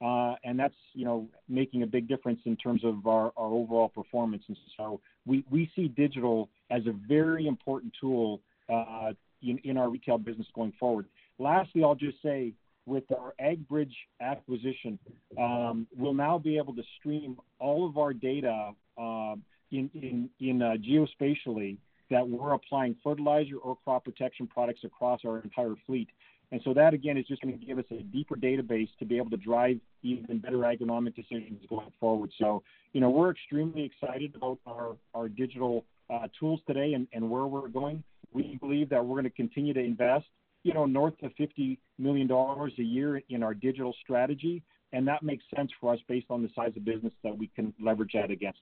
[0.03, 3.89] uh, and that's you know making a big difference in terms of our, our overall
[3.89, 4.43] performance.
[4.47, 10.17] And so we, we see digital as a very important tool in, in our retail
[10.17, 11.05] business going forward.
[11.39, 12.53] Lastly, I'll just say
[12.85, 14.99] with our AgBridge acquisition,
[15.39, 19.35] um, we'll now be able to stream all of our data uh,
[19.71, 20.29] in,
[20.61, 21.77] uh, geospatially
[22.11, 26.07] that we're applying fertilizer or crop protection products across our entire fleet.
[26.51, 29.17] And so that again is just going to give us a deeper database to be
[29.17, 32.31] able to drive even better agronomic decisions going forward.
[32.39, 32.61] So,
[32.93, 38.03] you know, we're extremely excited about our, digital uh, tools today and where we're going.
[38.31, 40.25] We believe that we're going to continue to invest,
[40.63, 44.63] you know, north of $50 million a year in our digital strategy.
[44.93, 47.73] And that makes sense for us based on the size of business that we can
[47.81, 48.59] leverage that against.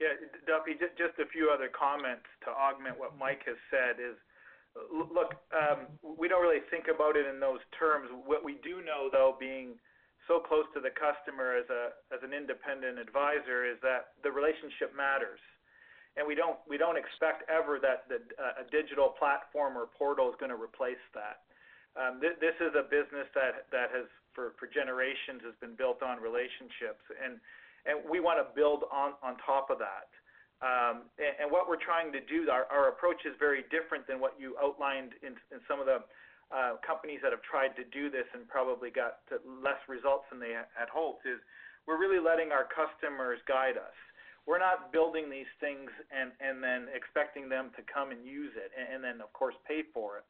[0.00, 4.18] Yeah, Duffy, just, just a few other comments to augment what Mike has said is,
[4.90, 8.10] look, um, we don't really think about it in those terms.
[8.26, 9.78] What we do know, though, being
[10.26, 14.90] so close to the customer as a as an independent advisor, is that the relationship
[14.96, 15.38] matters,
[16.16, 20.30] and we don't we don't expect ever that the, uh, a digital platform or portal
[20.30, 21.42] is going to replace that.
[21.94, 26.02] Um, th- this is a business that that has for for generations has been built
[26.02, 27.38] on relationships, and
[27.86, 30.10] and we want to build on on top of that.
[30.62, 34.22] Um, and, and, what we're trying to do, our, our, approach is very different than
[34.22, 35.98] what you outlined in, in some of the
[36.54, 40.54] uh, companies that have tried to do this and probably got less results than they
[40.54, 41.26] had hoped.
[41.26, 41.42] Is
[41.84, 43.98] we're really letting our customers guide us.
[44.46, 48.72] We're not building these things and, and then expecting them to come and use it
[48.76, 50.24] and, and then of course pay for it.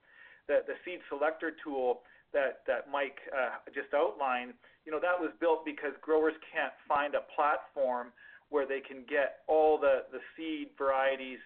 [0.46, 2.04] The, the seed selector tool
[2.34, 4.54] that, that Mike uh, just outlined,
[4.84, 8.12] you know, that was built because growers can't find a platform
[8.50, 11.40] where they can get all the, the seed varieties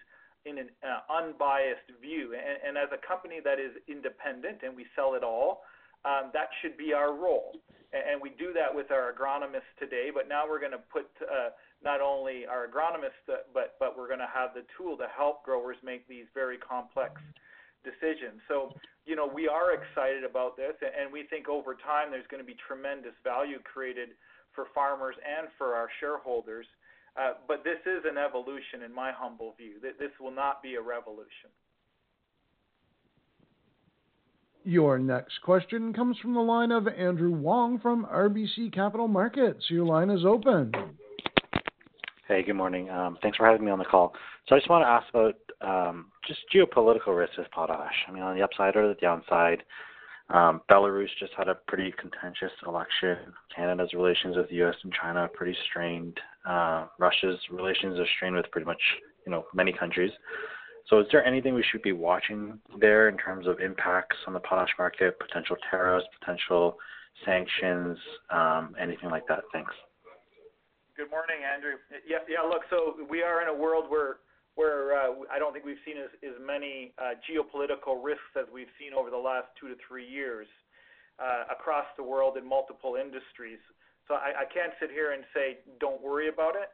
[0.45, 2.33] in an uh, unbiased view.
[2.35, 5.63] And, and, as a company that is independent and we sell it all,
[6.05, 7.59] um, that should be our role.
[7.91, 11.07] And, and, we do that with our agronomists today, but now we're going to put
[11.23, 11.51] uh,
[11.83, 15.43] not only our agronomists, uh, but, but we're going to have the tool to help
[15.43, 17.21] growers make these very complex
[17.83, 18.41] decisions.
[18.47, 18.73] So,
[19.05, 22.47] you know, we are excited about this, and we think over time there's going to
[22.47, 24.09] be tremendous value created
[24.53, 26.65] for farmers and for our shareholders
[27.19, 29.75] uh, but this is an evolution, in my humble view.
[29.81, 31.49] that This will not be a revolution.
[34.63, 39.65] Your next question comes from the line of Andrew Wong from RBC Capital Markets.
[39.69, 40.71] Your line is open.
[42.29, 42.91] Hey, good morning.
[42.91, 44.13] Um, thanks for having me on the call.
[44.47, 48.05] So I just want to ask about um, just geopolitical risks with potash.
[48.07, 49.63] I mean, on the upside or the downside,
[50.29, 53.17] um, Belarus just had a pretty contentious election.
[53.55, 54.75] Canada's relations with the U.S.
[54.83, 56.19] and China are pretty strained.
[56.47, 58.81] Uh, Russia's relations are strained with pretty much,
[59.25, 60.11] you know, many countries.
[60.85, 64.39] So is there anything we should be watching there in terms of impacts on the
[64.41, 66.77] potash market, potential tariffs, potential
[67.25, 67.97] sanctions,
[68.29, 69.41] um, anything like that?
[69.51, 69.73] Thanks.
[70.99, 71.79] Good morning, Andrew.
[72.03, 72.43] Yeah, yeah.
[72.43, 74.19] Look, so we are in a world where
[74.59, 78.67] where uh, I don't think we've seen as, as many uh, geopolitical risks as we've
[78.75, 80.43] seen over the last two to three years
[81.15, 83.63] uh, across the world in multiple industries.
[84.11, 86.67] So I, I can't sit here and say don't worry about it.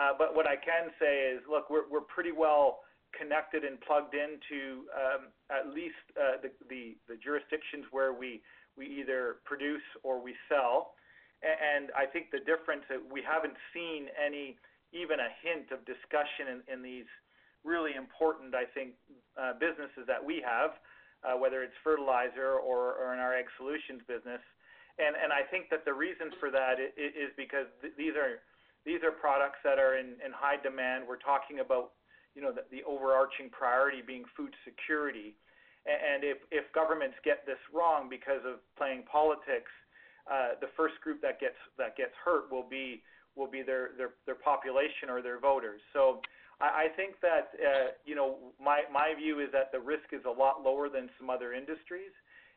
[0.00, 4.16] Uh, but what I can say is, look, we're we're pretty well connected and plugged
[4.16, 8.40] into um, at least uh, the, the the jurisdictions where we
[8.80, 10.96] we either produce or we sell.
[11.42, 14.58] And I think the difference that we haven't seen any
[14.90, 17.08] even a hint of discussion in, in these
[17.60, 18.96] really important, I think,
[19.36, 20.80] uh, businesses that we have,
[21.22, 24.40] uh, whether it's fertilizer or, or in our Ag Solutions business.
[24.98, 28.42] And, and I think that the reason for that is, is because th- these are
[28.86, 31.04] these are products that are in, in high demand.
[31.04, 31.92] We're talking about
[32.34, 35.36] you know the, the overarching priority being food security.
[35.88, 39.72] And if, if governments get this wrong because of playing politics,
[40.30, 43.02] uh, the first group that gets that gets hurt will be
[43.36, 45.80] will be their their, their population or their voters.
[45.92, 46.20] So
[46.60, 50.24] I, I think that uh, you know my my view is that the risk is
[50.26, 52.12] a lot lower than some other industries,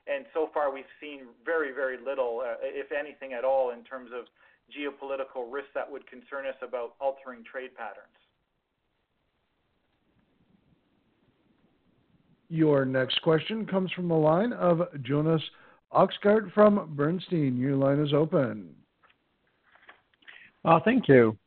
[0.07, 4.11] and so far we've seen very very little, uh, if anything at all, in terms
[4.13, 4.25] of
[4.71, 8.07] geopolitical risks that would concern us about altering trade patterns.
[12.49, 15.41] Your next question comes from the line of Jonas
[15.93, 17.57] Oxgaard from Bernstein.
[17.57, 18.69] Your line is open.
[20.63, 21.37] Uh, thank you.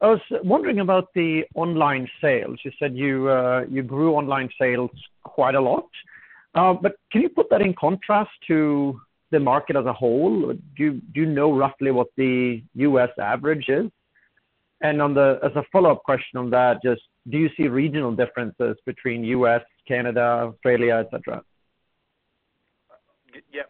[0.00, 2.58] I was wondering about the online sales.
[2.64, 4.90] You said you uh, you grew online sales
[5.22, 5.88] quite a lot.
[6.54, 10.52] Uh, but can you put that in contrast to the market as a whole?
[10.52, 13.10] Do you, do you know roughly what the U.S.
[13.20, 13.90] average is?
[14.80, 18.76] And on the as a follow-up question on that, just do you see regional differences
[18.84, 21.36] between U.S., Canada, Australia, etc.?
[21.36, 21.53] Yeah.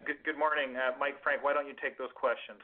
[0.05, 1.43] Good, good morning, uh, Mike Frank.
[1.43, 2.59] Why don't you take those questions?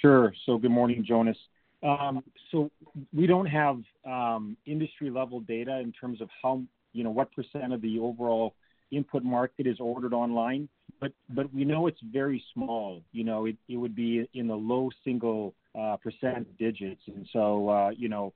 [0.00, 0.32] Sure.
[0.46, 1.36] So good morning, Jonas.
[1.82, 2.70] Um, so
[3.12, 7.82] we don't have um, industry-level data in terms of how, you know, what percent of
[7.82, 8.54] the overall
[8.90, 10.68] input market is ordered online,
[11.00, 13.02] but but we know it's very small.
[13.12, 17.02] You know, it would be in the low single uh, percent digits.
[17.06, 18.32] And so, uh, you know,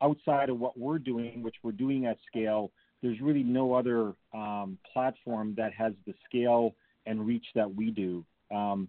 [0.00, 2.70] outside of what we're doing, which we're doing at scale,
[3.02, 6.74] there's really no other um, platform that has the scale
[7.06, 8.24] and reach that we do.
[8.54, 8.88] Um,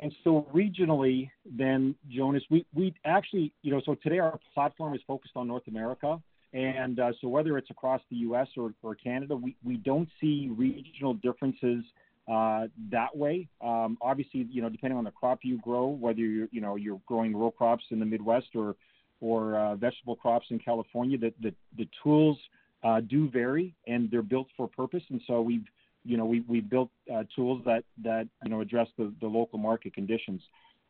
[0.00, 5.00] and so regionally, then Jonas, we we actually, you know, so today our platform is
[5.06, 6.20] focused on North America,
[6.52, 8.46] and uh, so whether it's across the U.S.
[8.56, 11.82] or, or Canada, we we don't see regional differences
[12.32, 13.48] uh, that way.
[13.60, 17.00] Um, obviously, you know, depending on the crop you grow, whether you're you know you're
[17.06, 18.76] growing row crops in the Midwest or
[19.20, 22.38] or uh, vegetable crops in California, the the, the tools
[22.82, 25.64] uh, do vary and they're built for purpose, and so we've
[26.04, 29.58] you know, we we built uh, tools that that you know address the, the local
[29.58, 30.40] market conditions.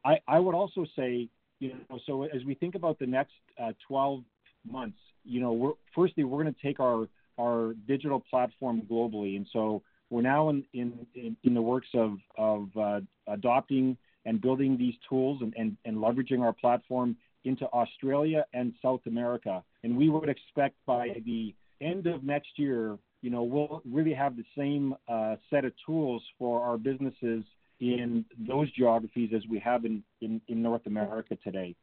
[0.05, 1.29] I, I would also say,
[1.59, 4.23] you know, so as we think about the next uh, 12
[4.71, 7.09] months, you know, we're firstly we're going to take our
[7.39, 12.19] our digital platform globally, and so we're now in in, in, in the works of
[12.37, 18.45] of uh, adopting and building these tools and, and, and leveraging our platform into Australia
[18.53, 19.65] and South America.
[19.85, 24.37] And we would expect by the end of next year you know, we'll really have
[24.37, 27.45] the same uh, set of tools for our businesses
[27.81, 31.75] in those geographies as we have in, in, in North America today.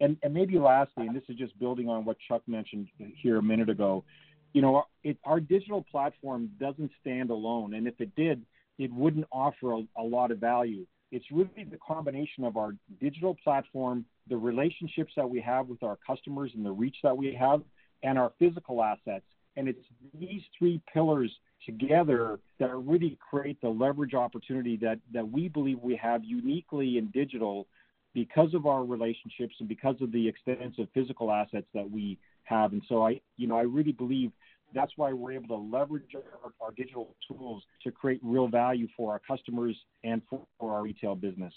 [0.00, 3.42] And, and maybe lastly, and this is just building on what Chuck mentioned here a
[3.42, 4.04] minute ago,
[4.52, 7.74] you know, it, our digital platform doesn't stand alone.
[7.74, 8.42] And if it did,
[8.78, 10.84] it wouldn't offer a, a lot of value.
[11.12, 15.98] It's really the combination of our digital platform, the relationships that we have with our
[16.04, 17.62] customers and the reach that we have,
[18.02, 19.24] and our physical assets
[19.56, 19.84] and it's
[20.18, 21.30] these three pillars
[21.66, 27.08] together that really create the leverage opportunity that, that we believe we have uniquely in
[27.08, 27.66] digital
[28.14, 32.72] because of our relationships and because of the extensive physical assets that we have.
[32.72, 34.32] And so I, you know, I really believe
[34.74, 39.12] that's why we're able to leverage our, our digital tools to create real value for
[39.12, 41.52] our customers and for, for our retail business.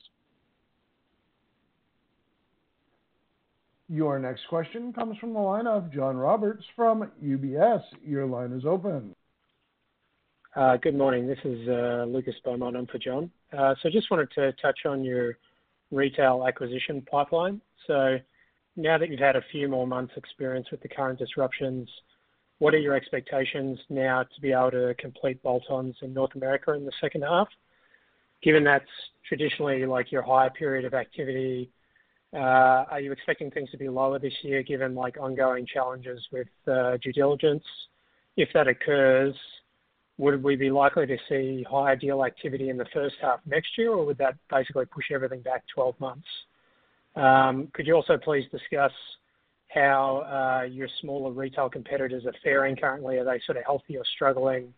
[3.88, 7.84] Your next question comes from the line of John Roberts from UBS.
[8.04, 9.16] Your line is open.
[10.82, 11.28] Good morning.
[11.28, 11.68] This is
[12.08, 13.30] Lucas Beaumont in for John.
[13.56, 15.38] Uh, so just wanted to touch on your
[15.92, 17.62] retail acquisition pipeline.
[17.86, 18.18] So
[18.76, 21.88] now that you've had a few more months experience with the current disruptions,
[22.58, 26.86] what are your expectations now to be able to complete bolt-ons in North America in
[26.86, 27.50] the second half?
[28.42, 28.86] Given that's
[29.28, 31.70] traditionally like your higher period of activity,
[32.36, 36.48] Uh, are you expecting things to be lower this year given like ongoing challenges with
[36.68, 37.64] uh, due diligence?
[38.36, 39.34] If that occurs,
[40.18, 43.92] would we be likely to see higher deal activity in the first half next year,
[43.92, 46.28] or would that basically push everything back 12 months?
[47.16, 48.92] Um, could you also please discuss
[49.70, 50.18] how
[50.64, 53.18] uh, your smaller retail competitors are faring currently?
[53.18, 54.74] Are they sort of healthy or struggling,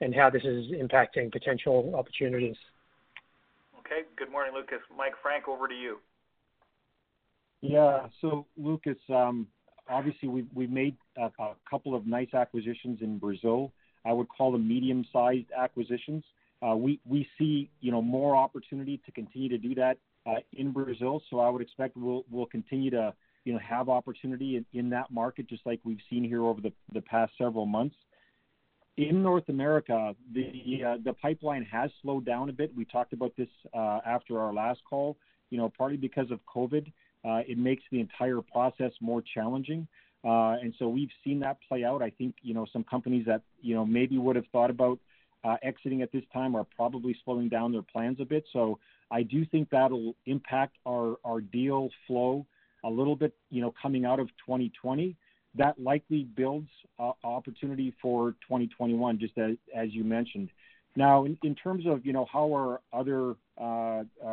[0.00, 2.56] and how this is impacting potential opportunities?
[3.80, 4.02] Okay.
[4.16, 4.78] Good morning, Lucas.
[4.96, 5.98] Mike Frank, over to you.
[7.62, 8.06] Yeah.
[8.20, 9.46] So Lucas, um,
[9.88, 11.30] obviously we've made a
[11.68, 13.72] couple of nice acquisitions in Brazil.
[14.04, 16.24] I would call them medium-sized acquisitions.
[16.62, 20.72] Uh, we we see, you know, more opportunity to continue to do that uh, in
[20.72, 21.22] Brazil.
[21.30, 25.10] So I would expect we'll we'll continue to, you know, have opportunity in in that
[25.10, 27.96] market just like we've seen here over the the past several months.
[28.96, 32.74] In North America, the uh, pipeline has slowed down a bit.
[32.76, 35.16] We talked about this after our last call.
[35.48, 36.92] You know, partly because of COVID,
[37.24, 39.86] it makes the entire process more challenging.
[40.22, 42.02] Uh, and so we've seen that play out.
[42.02, 44.98] I think, you know, some companies that, you know, maybe would have thought about
[45.44, 48.44] uh, exiting at this time are probably slowing down their plans a bit.
[48.52, 48.78] So
[49.10, 52.46] I do think that'll impact our our deal flow
[52.84, 55.16] a little bit, you know, coming out of 2020.
[55.56, 56.68] That likely builds
[56.98, 60.50] uh, opportunity for 2021, just as as you mentioned.
[60.96, 63.36] Now, in terms of, you know, how are other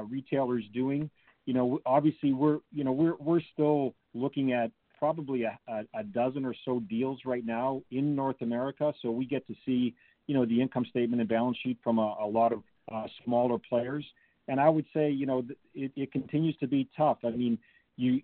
[0.10, 1.10] retailers doing,
[1.48, 4.70] you know, obviously we're you know we're we're still looking at
[5.00, 5.58] probably a
[5.96, 8.94] a, dozen or so deals right now in North America.
[9.02, 9.96] So we get to see,
[10.28, 14.06] you know, the income statement and balance sheet from a lot of uh, smaller players.
[14.50, 17.20] And I would say, you know, it continues to be tough.
[17.24, 17.58] I mean,
[17.96, 18.22] you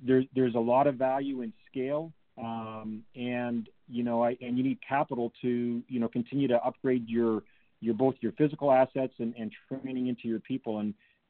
[0.00, 4.78] there's a lot of value in scale, um, and you know, I, and you need
[4.88, 7.42] capital to, you know, continue to upgrade your
[7.80, 10.78] your both your physical assets and training into your people.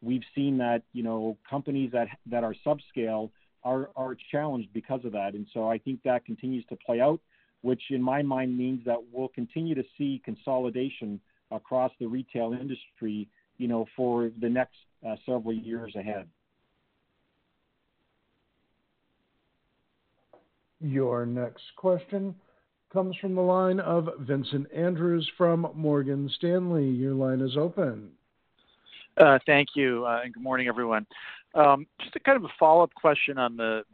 [0.02, 3.30] We've seen that, you know, companies that that are subscale
[3.64, 5.34] are are challenged because of that.
[5.34, 7.20] And so I think that continues to play out,
[7.62, 11.20] which in my mind means that we'll continue to see consolidation
[11.50, 13.28] across the retail industry,
[13.58, 14.76] you know, for the next
[15.06, 16.26] uh, several years ahead.
[20.80, 22.34] Your next question
[22.90, 26.88] comes from the line of Vincent Andrews from Morgan Stanley.
[26.88, 28.12] Your line is open.
[29.20, 31.06] Uh, thank you, uh, and good morning, everyone.
[31.54, 33.84] Um, just a kind of a follow-up question on the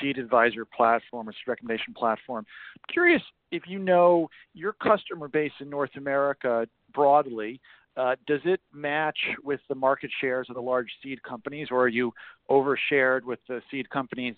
[0.00, 2.46] Seed Advisor platform or Seed recommendation platform.
[2.88, 7.60] Curious if you know your customer base in North America broadly,
[7.96, 11.88] uh, does it match with the market shares of the large seed companies, or are
[11.88, 12.12] you
[12.48, 14.36] over-shared with the seed companies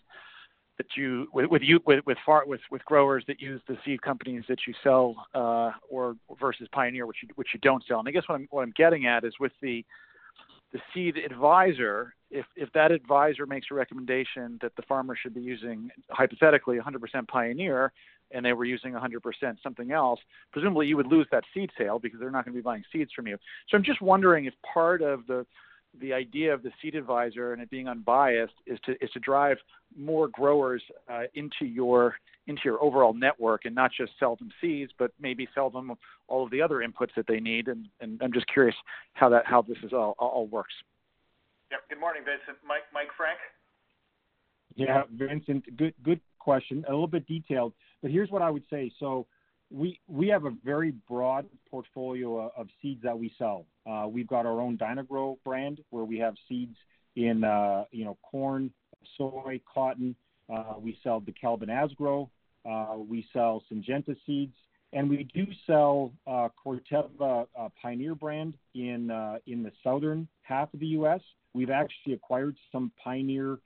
[0.78, 5.26] that you with growers that use the seed companies that you sell,
[5.90, 7.18] or versus Pioneer, which
[7.52, 7.98] you don't sell?
[7.98, 9.84] And I guess what I'm getting at is with the
[10.94, 16.78] SeedAdvisor, if if that advisor makes a recommendation that the farmer should be using, hypothetically,
[16.78, 17.92] 100% Pioneer,
[18.30, 20.20] and they were using 100% something else,
[20.52, 23.26] presumably you would lose that seed sale because they're not gonna be buying seeds from
[23.26, 23.38] you.
[23.68, 25.46] So I'm just wondering if part of the
[26.12, 29.56] idea of the seed advisor and it being unbiased is to is to drive
[29.96, 32.14] more growers uh, into your
[32.46, 35.92] into your overall network and not just sell them seeds, but maybe sell them
[36.28, 37.68] all of the other inputs that they need.
[37.68, 37.88] And
[38.22, 38.76] I'm just curious
[39.14, 40.74] how that how this is all works.
[41.70, 41.80] Yep.
[41.90, 42.58] Good morning, Vincent.
[42.66, 43.38] Mike Mike Frank?
[44.76, 46.84] Yeah, Vincent, good good question.
[46.88, 48.92] A little bit detailed, but here's what I would say.
[49.70, 53.66] We have a very broad portfolio of seeds that we sell.
[53.86, 56.76] Uh, we've got our own Dyna-Gro brand, where we have seeds
[57.16, 58.70] in, uh, you know, corn,
[59.16, 60.16] soy, cotton.
[60.48, 62.28] Uh, we sell the and Asgrow.
[63.06, 64.54] We sell Syngenta seeds,
[64.94, 67.46] and we do sell Corteva
[67.82, 69.10] Pioneer brand in
[69.46, 71.20] in the southern half of the U.S.
[71.52, 73.58] We've actually acquired some Pioneer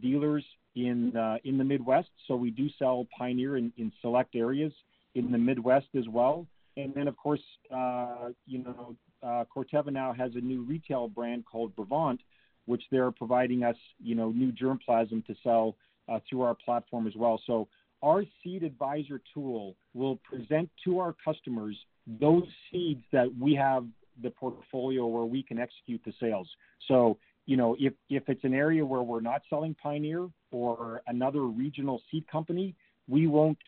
[0.00, 0.44] dealers
[0.74, 4.72] in the Midwest, so we do sell Pioneer in select areas
[5.14, 6.46] in the Midwest as well.
[6.76, 7.40] And then, of course,
[7.72, 12.20] uh, you know, uh, Corteva now has a new retail brand called Brevant,
[12.66, 15.76] which they're providing us, you know, new germplasm to sell
[16.08, 17.40] uh, through our platform as well.
[17.46, 17.68] So
[18.02, 23.86] our seed advisor tool will present to our customers those seeds that we have
[24.22, 26.48] the portfolio where we can execute the sales.
[26.88, 31.42] So, you know, if, if it's an area where we're not selling Pioneer or another
[31.42, 32.74] regional seed company,
[33.08, 33.58] we won't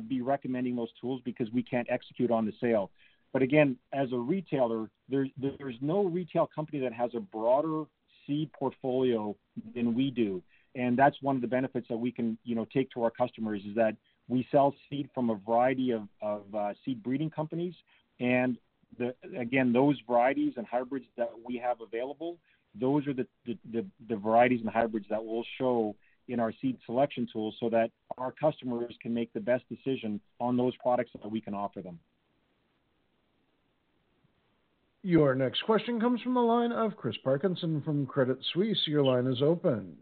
[0.00, 2.90] be recommending those tools because we can't execute on the sale.
[3.32, 7.84] But again, as a retailer, there, there's no retail company that has a broader
[8.26, 9.34] seed portfolio
[9.74, 10.42] than we do.
[10.74, 13.62] And that's one of the benefits that we can, you know, take to our customers
[13.68, 13.96] is that
[14.28, 17.74] we sell seed from a variety of, of uh, seed breeding companies.
[18.20, 18.56] And
[18.98, 22.38] the, again, those varieties and hybrids that we have available,
[22.78, 25.94] those are the, the, the, the varieties and hybrids that will show
[26.28, 30.56] in our seed selection tools so that our customers can make the best decision on
[30.56, 31.98] those products that we can offer them.
[35.04, 38.78] Your next question comes from the line of Chris Parkinson from Credit Suisse.
[38.86, 39.96] Your line is open.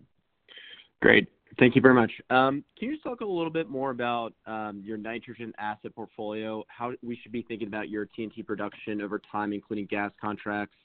[1.01, 1.29] Great.
[1.59, 2.13] Thank you very much.
[2.29, 6.65] Um, can you just talk a little bit more about um, your nitrogen asset portfolio,
[6.69, 10.77] how we should be thinking about your T&T production over time, including gas contracts,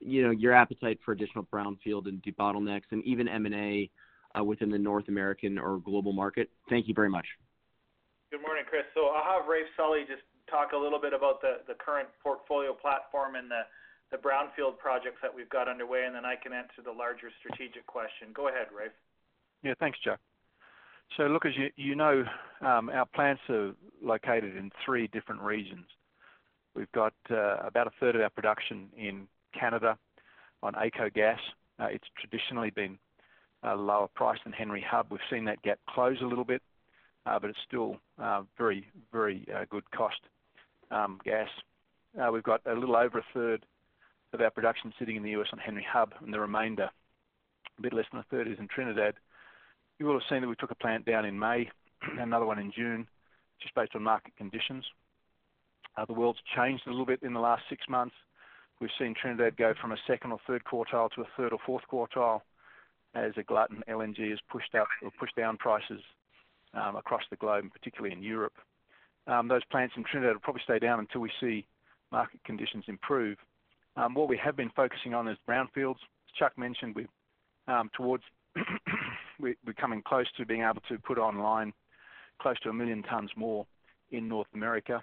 [0.00, 3.90] you know, your appetite for additional brownfield and debottlenecks, and even M&A
[4.40, 6.48] within the North American or global market?
[6.70, 7.26] Thank you very much.
[8.30, 8.84] Good morning, Chris.
[8.94, 12.72] So I'll have Raef Sully just talk a little bit about the, the current portfolio
[12.72, 13.62] platform and the,
[14.10, 17.86] the brownfield projects that we've got underway, and then I can answer the larger strategic
[17.86, 18.28] question.
[18.32, 18.92] Go ahead, Raef.
[19.62, 20.20] Yeah, thanks, Chuck.
[21.16, 22.24] So look, as you, you know,
[22.60, 23.72] um, our plants are
[24.02, 25.86] located in three different regions.
[26.74, 29.26] We've got uh, about a third of our production in
[29.58, 29.98] Canada
[30.62, 31.38] on AECO gas.
[31.78, 33.11] Uh, it's traditionally been uh,
[33.64, 35.06] lower price than Henry Hub.
[35.10, 36.62] We've seen that gap close a little bit,
[37.26, 40.20] uh, but it's still uh, very, very uh, good cost
[40.90, 41.48] um, gas.
[42.32, 43.64] We've got a little over a third
[44.32, 46.90] of our production sitting in the US on Henry Hub, and the remainder,
[47.78, 49.14] a bit less than a third, is in Trinidad.
[49.98, 51.70] You will have seen that we took a plant down in May,
[52.18, 53.06] another one in June,
[53.60, 54.84] just based on market conditions.
[56.06, 58.14] The world's changed a little bit in the last six months.
[58.80, 61.84] We've seen Trinidad go from a second or third quartile to a third or fourth
[61.90, 62.40] quartile
[63.14, 66.00] as a glutton LNG has pushed up or pushed down prices
[66.74, 68.54] um, across the globe, particularly in Europe.
[69.26, 71.66] Um, those plants in Trinidad will probably stay down until we see
[72.10, 73.38] market conditions improve.
[73.96, 75.96] Um, what we have been focusing on is brownfields.
[75.96, 77.06] As Chuck mentioned, we
[77.68, 78.24] um, towards
[79.40, 81.72] we're coming close to being able to put online
[82.40, 83.66] close to a million tons more
[84.10, 85.02] in North America.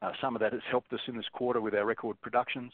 [0.00, 2.72] Uh, some of that has helped us in this quarter with our record productions.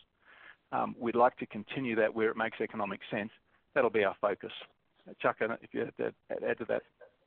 [0.72, 3.30] Um, we'd like to continue that where it makes economic sense.
[3.74, 4.52] That'll be our focus.
[5.20, 6.82] Chuck, if you had to add to that.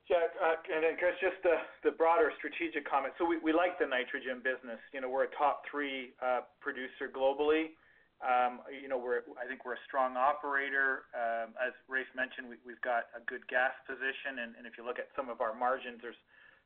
[0.07, 3.11] Yeah, uh, and then Chris, just the, broader strategic comment.
[3.19, 4.79] So we, like the nitrogen business.
[4.95, 7.75] You know, we're a top three uh, producer globally.
[8.23, 11.05] Um, you know, we're I think we're a strong operator.
[11.13, 14.97] Um, as Raef mentioned, we, we've got a good gas position, and, if you look
[14.97, 16.17] at some of our margins, there's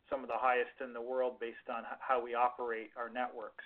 [0.07, 3.65] some of the highest in the world based on how we operate our networks.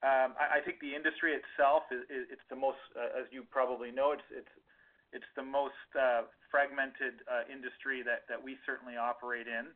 [0.00, 2.08] Um, I, think the industry itself is,
[2.48, 4.48] the most, uh, as you probably know, it's
[5.12, 9.70] it's the most uh, fragmented uh, industry that, that we certainly operate in.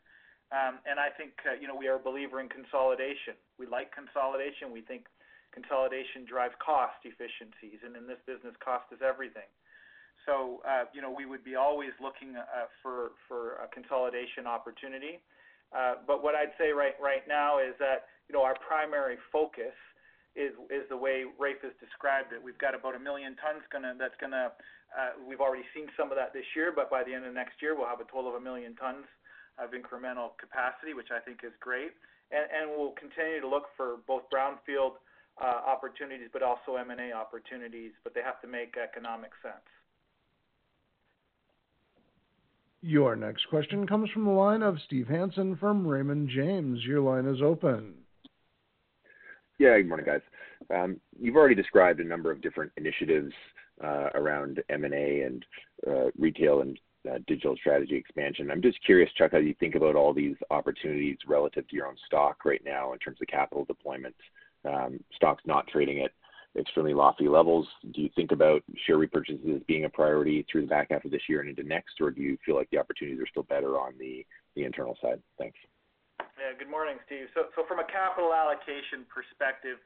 [0.53, 3.35] Um, and I think uh, you know we are a believer in consolidation.
[3.59, 4.71] We like consolidation.
[4.71, 5.09] We think
[5.51, 9.49] consolidation drives cost efficiencies, and in this business, cost is everything.
[10.29, 15.25] So uh, you know we would be always looking uh, for for a consolidation opportunity.
[15.73, 19.75] Uh, but what I'd say right right now is that you know our primary focus
[20.37, 22.43] is is the way Raef has described it.
[22.43, 24.84] We've got about a million tons gonna that's gonna uh,
[25.27, 27.77] we've already seen some of that this year, but by the end of next year
[27.77, 29.07] we'll have a total of a million tons
[29.59, 31.93] of incremental capacity, which I think is great.
[32.31, 34.99] And, and we'll continue to look for both brownfield
[35.41, 39.67] uh, opportunities, but also M&A opportunities, but they have to make economic sense.
[42.83, 46.85] Your next question comes from the line of Steve Hansen from Raymond James.
[46.85, 47.95] Your line is open.
[49.59, 50.21] Yeah, good morning, guys.
[50.75, 55.45] Um, you've already described a number of different initiatives uh, around M&A and
[55.87, 56.79] uh, retail and
[57.11, 58.51] uh, digital strategy expansion.
[58.51, 61.97] I'm just curious, Chuck, how you think about all these opportunities relative to your own
[62.07, 64.15] stock right now in terms of capital deployment.
[64.65, 66.13] Um, stock's not trading at
[66.59, 67.67] extremely lofty levels.
[67.93, 71.11] Do you think about share repurchases as being a priority through the back half of
[71.11, 73.79] this year and into next, or do you feel like the opportunities are still better
[73.79, 74.25] on the
[74.57, 75.21] internal side?
[75.37, 75.59] Thanks.
[76.39, 76.57] Yeah.
[76.59, 77.27] Good morning, Steve.
[77.35, 79.79] So, From a capital allocation perspective,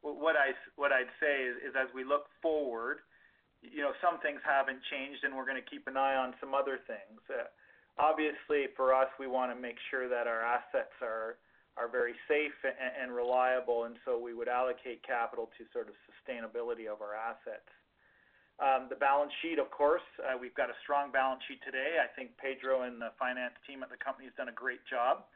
[0.00, 2.98] what I'd say is as we look forward,
[3.72, 6.78] you know, some things haven't changed, and we're gonna keep an eye on some other
[6.86, 7.20] things.
[7.30, 7.48] Uh,
[7.98, 11.38] obviously, for us, we wanna make sure that our assets are
[11.90, 17.02] very safe and reliable, and so we would allocate capital to sort of sustainability of
[17.02, 17.68] our assets.
[18.62, 21.98] Um, the balance sheet, of course, uh, we've got a strong balance sheet today.
[21.98, 25.26] I think Pedro and the finance team at the company has done a great job.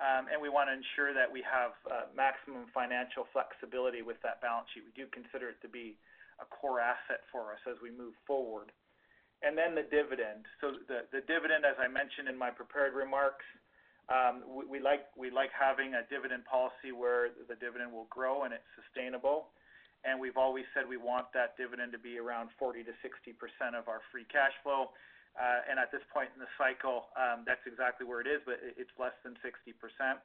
[0.00, 4.40] Um, and we want to ensure that we have uh, maximum financial flexibility with that
[4.40, 4.86] balance sheet.
[4.86, 5.98] We do consider it to be
[6.40, 8.72] a core asset for us as we move forward.
[9.42, 10.46] And then the dividend.
[10.60, 13.44] So the, the dividend, as I mentioned in my prepared remarks,
[14.10, 18.50] Um, we, like we like having a dividend policy where the dividend will grow and
[18.52, 19.54] it's sustainable.
[20.02, 23.78] And we've always said we want that dividend to be around 40 to 60 percent
[23.78, 24.90] of our free cash flow.
[25.38, 28.58] Uh, and at this point in the cycle, um, that's exactly where it is, but
[28.60, 30.18] it's less than 60 percent,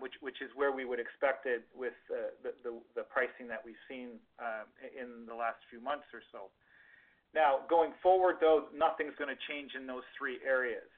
[0.00, 4.16] which which is where we would expect it with uh, the, pricing that we've seen
[4.40, 6.48] uh, in the last few months or so.
[7.34, 10.88] Now, going forward, though, nothing's going to change in those three areas.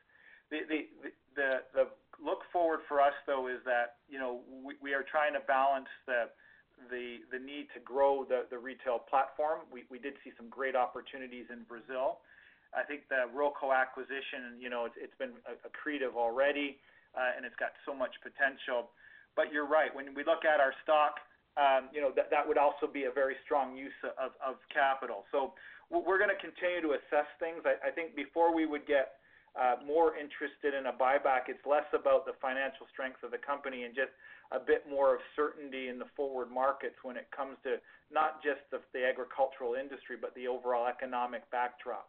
[0.51, 1.87] The
[2.23, 4.41] look forward for us, though, is that you know
[4.83, 9.67] we, are trying to balance the need to grow the retail platform.
[9.71, 12.23] We did see some great opportunities in Brazil.
[12.71, 15.35] I think the Ruralco acquisition, you know, it's, it's been
[15.67, 16.79] accretive already,
[17.15, 18.91] uh, and it's got so much potential.
[19.37, 19.95] But you're right.
[19.95, 21.23] When we look at our stock,
[21.59, 25.27] um, you know, that that would also be a very strong use of of capital.
[25.31, 25.55] So
[25.91, 27.67] we're going to continue to assess things.
[27.67, 29.19] I, I think before we would get
[29.59, 33.83] uh, more interested in a buyback, it's less about the financial strength of the company
[33.83, 34.15] and just
[34.55, 37.83] a bit more of certainty in the forward markets when it comes to
[38.15, 42.07] not just the, agricultural industry, but the overall economic backdrop.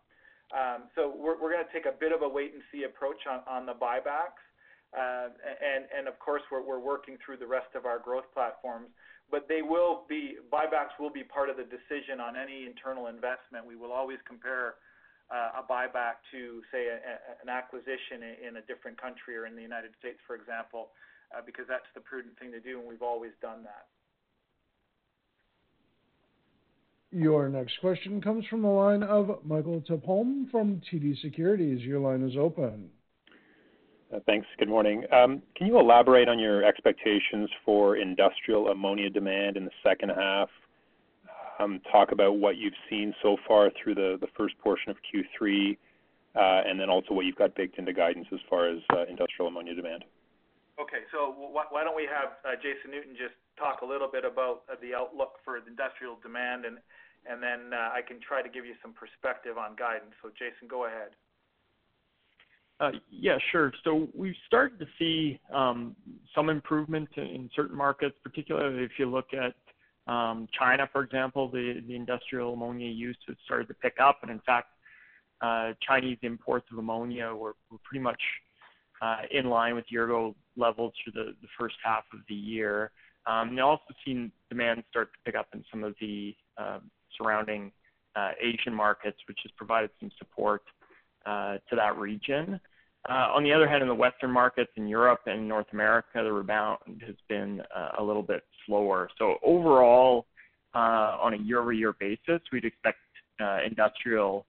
[0.53, 3.25] Um, so we're, we're going to take a bit of a wait and see approach
[3.25, 4.41] on, on the buybacks.
[4.91, 5.31] Uh,
[5.97, 8.87] and, of course, we're, working through the rest of our growth platforms.
[9.29, 13.65] But they will be buybacks will be part of the decision on any internal investment.
[13.65, 14.75] We will always compare
[15.31, 19.61] uh, a buyback to, say, an acquisition in, in a different country or in the
[19.61, 20.89] United States, for example,
[21.31, 23.87] uh, because that's the prudent thing to do, and we've always done that.
[27.13, 31.81] Your next question comes from the line of Michael Tupholme from TD Securities.
[31.81, 32.89] Your line is open.
[34.14, 34.45] Uh, thanks.
[34.59, 35.05] Good morning.
[35.14, 40.49] Um, can you elaborate on your expectations for industrial ammonia demand in the second half?
[41.59, 45.78] Um, talk about what you've seen so far through the, first portion of Q3,
[46.36, 49.47] uh, and then also what you've got baked into guidance as far as uh, industrial
[49.47, 50.03] ammonia demand.
[50.82, 51.07] Okay.
[51.12, 55.39] So why don't we have Jason Newton just talk a little bit about the outlook
[55.45, 56.80] for industrial demand, and
[57.39, 60.18] then I can try to give you some perspective on guidance.
[60.20, 61.16] So Jason, go ahead.
[62.82, 63.71] Uh, yeah, sure.
[63.84, 65.95] So we've started to see um,
[66.34, 69.53] some improvement in, in certain markets, particularly if you look at
[70.11, 74.32] um, China, for example, the, the industrial ammonia use has started to pick up, and
[74.32, 74.69] in fact,
[75.41, 78.19] uh, Chinese imports of ammonia were, were pretty much
[79.01, 82.91] uh, in line with year-ago levels for the the first half of the year.
[83.27, 87.71] Um, and also seen demand start to pick up in some of the um, surrounding
[88.15, 90.63] uh, Asian markets, which has provided some support
[91.27, 92.59] uh, to that region.
[93.09, 96.31] Uh, on the other hand, in the Western markets in Europe and North America, the
[96.31, 99.09] rebound has been uh, a little bit slower.
[99.17, 100.27] So overall,
[100.75, 102.99] uh, on a year-over-year basis, we'd expect
[103.65, 104.45] industrial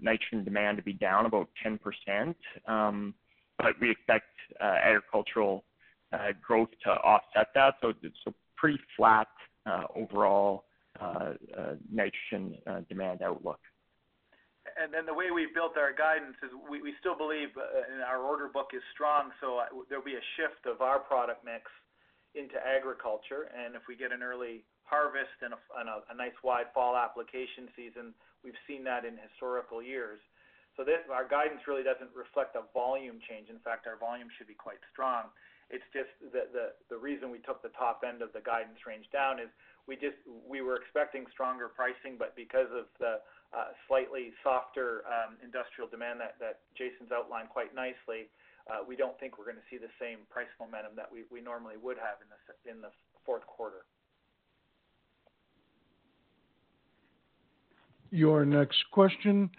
[0.00, 2.34] nitrogen demand to be down about 10%
[2.66, 3.14] um,
[3.58, 4.26] but we expect
[4.60, 5.64] uh, agricultural
[6.12, 7.74] uh, growth to offset that.
[7.80, 7.92] So
[8.56, 9.28] pretty flat
[9.66, 10.64] uh, overall
[11.92, 12.56] nitrogen
[12.88, 13.60] demand outlook.
[14.76, 18.52] And then the way we've built our guidance is we, still believe uh, our order
[18.52, 21.64] book is strong, so there'll be a shift of our product mix
[22.36, 23.48] into agriculture.
[23.56, 28.12] And if we get an early harvest and a, and nice wide fall application season,
[28.44, 30.20] we've seen that in historical years.
[30.76, 33.48] So our guidance really doesn't reflect a volume change.
[33.48, 35.32] In fact, our volume should be quite strong.
[35.72, 39.48] It's just the, reason we took the top end of the guidance range down is
[39.88, 43.24] we just we were expecting stronger pricing, but because of the
[43.88, 46.36] slightly softer um, industrial demand that,
[46.76, 48.28] Jason's outlined quite nicely,
[48.68, 51.76] uh, we don't think we're going to see the same price momentum that we, normally
[51.82, 52.90] would have in the in the
[53.24, 53.86] fourth quarter.
[58.10, 59.50] Your next question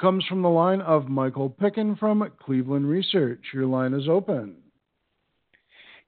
[0.00, 3.40] comes from the line of Michael Piken from Cleveland Research.
[3.54, 4.56] Your line is open.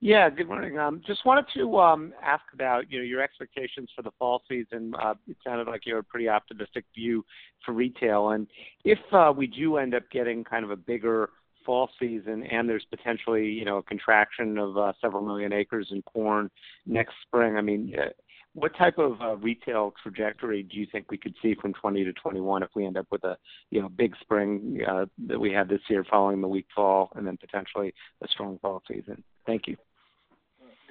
[0.01, 0.78] Yeah, good morning.
[0.78, 4.92] Um, just wanted to um, ask about you know your expectations for the fall season.
[5.01, 7.24] Uh, it sounded like you had a pretty optimistic view
[7.66, 8.46] for retail, and
[8.84, 11.30] if uh, we do end up getting kind of a bigger
[11.66, 16.01] fall season, and there's potentially you know a contraction of uh, several million acres in
[16.03, 16.49] corn
[16.86, 17.57] next spring.
[17.57, 18.11] I mean, uh,
[18.55, 22.12] what type of uh, retail trajectory do you think we could see from 20 to
[22.12, 23.36] 21 if we end up with a
[23.70, 27.26] you know big spring uh, that we had this year following the weak fall and
[27.26, 27.92] then potentially
[28.22, 29.24] a strong fall season?
[29.44, 29.76] Thank you.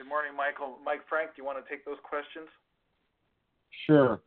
[0.08, 0.78] Good morning, Michael.
[0.86, 2.48] Mike Frank, do you want to take those questions?
[3.86, 4.22] Sure.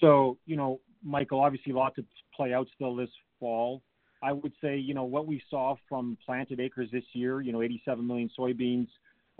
[0.00, 3.10] So, you know, Michael, obviously a lot to play out still this
[3.40, 3.82] fall.
[4.22, 7.60] I would say, you know, what we saw from planted acres this year, you know,
[7.60, 8.86] 87 million soybeans,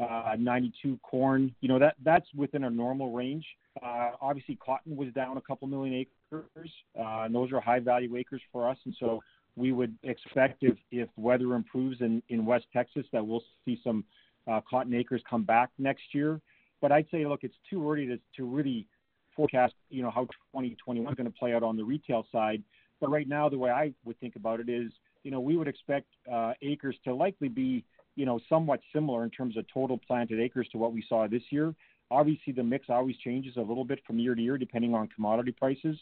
[0.00, 1.54] uh, 92 corn.
[1.60, 3.46] You know that that's within a normal range.
[3.80, 8.16] Uh, obviously, cotton was down a couple million acres, uh, and those are high value
[8.16, 8.78] acres for us.
[8.86, 9.22] And so
[9.54, 14.04] we would expect if, if weather improves in, in West Texas that we'll see some
[14.46, 16.40] uh, cotton acres come back next year.
[16.80, 18.86] But I'd say, look, it's too early to, to really
[19.34, 22.62] forecast, you know, how 2021 is going to play out on the retail side.
[23.00, 24.90] But right now, the way I would think about it is,
[25.22, 27.84] you know, we would expect uh, acres to likely be,
[28.14, 31.42] you know, somewhat similar in terms of total planted acres to what we saw this
[31.50, 31.74] year.
[32.10, 35.52] Obviously, the mix always changes a little bit from year to year depending on commodity
[35.52, 35.98] prices.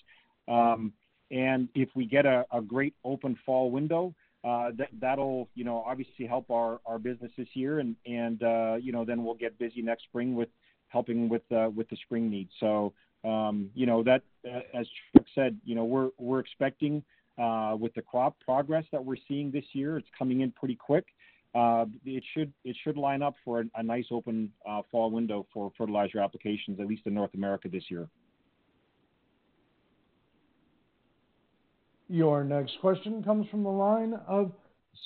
[0.47, 0.92] Um,
[1.30, 4.14] and if we get a, a great open fall window,
[4.45, 8.92] that that'll you know obviously help our our business this year, and and uh, you
[8.92, 10.49] know then we'll get busy next spring with
[10.88, 12.51] helping with uh, with the spring needs.
[12.61, 12.92] So
[13.24, 17.03] um, you know that uh, as Chuck said, you know we're we're expecting
[17.38, 21.07] uh, with the crop progress that we're seeing this year, it's coming in pretty quick.
[21.55, 25.47] Uh, it should it should line up for a, a nice open uh, fall window
[25.53, 28.09] for fertilizer applications, at least in North America this year.
[32.09, 34.52] Your next question comes from the line of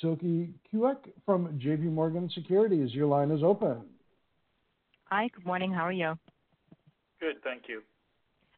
[0.01, 1.83] Silke Kueck from J.P.
[1.83, 2.93] Morgan Securities.
[2.93, 3.81] Your line is open.
[5.05, 5.71] Hi, good morning.
[5.71, 6.15] How are you?
[7.19, 7.81] Good, thank you.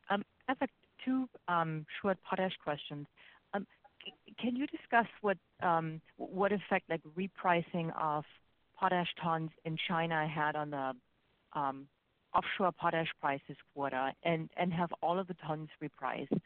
[0.09, 0.69] Um, I have
[1.05, 3.07] two um, short potash questions.
[3.53, 3.65] Um,
[4.39, 8.23] can you discuss what um, what effect like repricing of
[8.77, 10.91] potash tons in China had on the
[11.53, 11.87] um,
[12.33, 16.39] offshore potash prices quarter, and and have all of the tons repriced?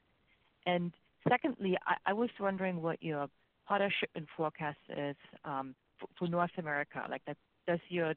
[0.65, 0.93] And
[1.29, 3.27] secondly, I, I was wondering what your
[3.67, 7.03] potash shipment forecast is um, for, for North America.
[7.09, 7.21] Like,
[7.67, 8.13] does your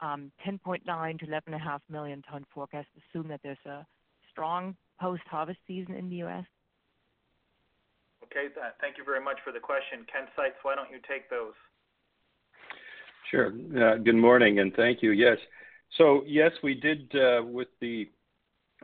[0.00, 3.86] um, 10.9 to 11.5 million ton forecast assume that there's a
[4.30, 6.44] strong post-harvest season in the U.S.?
[8.24, 10.06] Okay, th- thank you very much for the question.
[10.12, 11.54] Ken Seitz, why don't you take those?
[13.30, 13.52] Sure.
[13.76, 15.10] Uh, good morning, and thank you.
[15.10, 15.38] Yes.
[15.98, 18.08] So, yes, we did uh, with the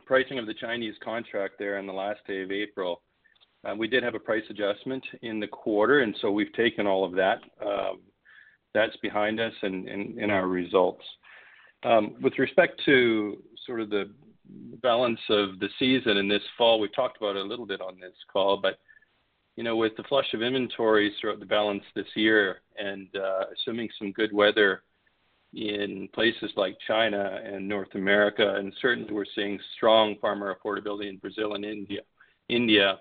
[0.05, 3.01] pricing of the Chinese contract there on the last day of April.
[3.65, 7.05] Uh, we did have a price adjustment in the quarter, and so we've taken all
[7.05, 7.39] of that.
[7.65, 8.01] Um,
[8.73, 11.03] that's behind us and in our results.
[11.83, 14.09] Um, with respect to sort of the
[14.81, 17.99] balance of the season in this fall, we talked about it a little bit on
[17.99, 18.79] this call, but
[19.55, 23.87] you know, with the flush of inventories throughout the balance this year and uh, assuming
[23.99, 24.81] some good weather
[25.53, 31.17] in places like China and North America, and certainly we're seeing strong farmer affordability in
[31.17, 31.63] Brazil and
[32.49, 32.99] India.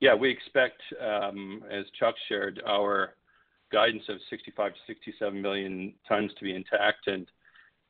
[0.00, 3.14] Yeah, we expect, um, as Chuck shared, our
[3.72, 7.26] guidance of 65 to 67 million tons to be intact and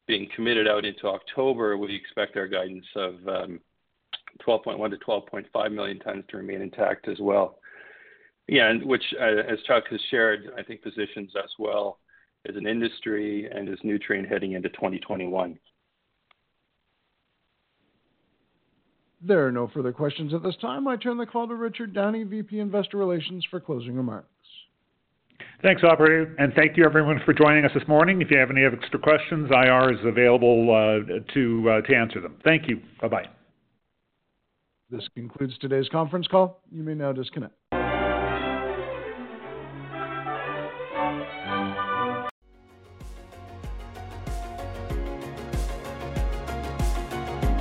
[0.06, 3.60] being committed out into October, we expect our guidance of um,
[4.46, 7.58] 12.1 to 12.5 million tons to remain intact as well.
[8.46, 11.98] Yeah, and which, uh, as Chuck has shared, I think positions us well
[12.48, 15.58] as an industry and as Nutrien heading into 2021.
[19.22, 20.86] There are no further questions at this time.
[20.86, 24.28] I turn the call to Richard Downey, VP Investor Relations, for closing remarks.
[25.62, 28.20] Thanks, operator, and thank you everyone for joining us this morning.
[28.20, 32.36] If you have any extra questions, IR is available uh, to uh, to answer them.
[32.44, 32.80] Thank you.
[33.00, 33.24] Bye bye.
[34.90, 36.60] This concludes today's conference call.
[36.70, 37.54] You may now disconnect.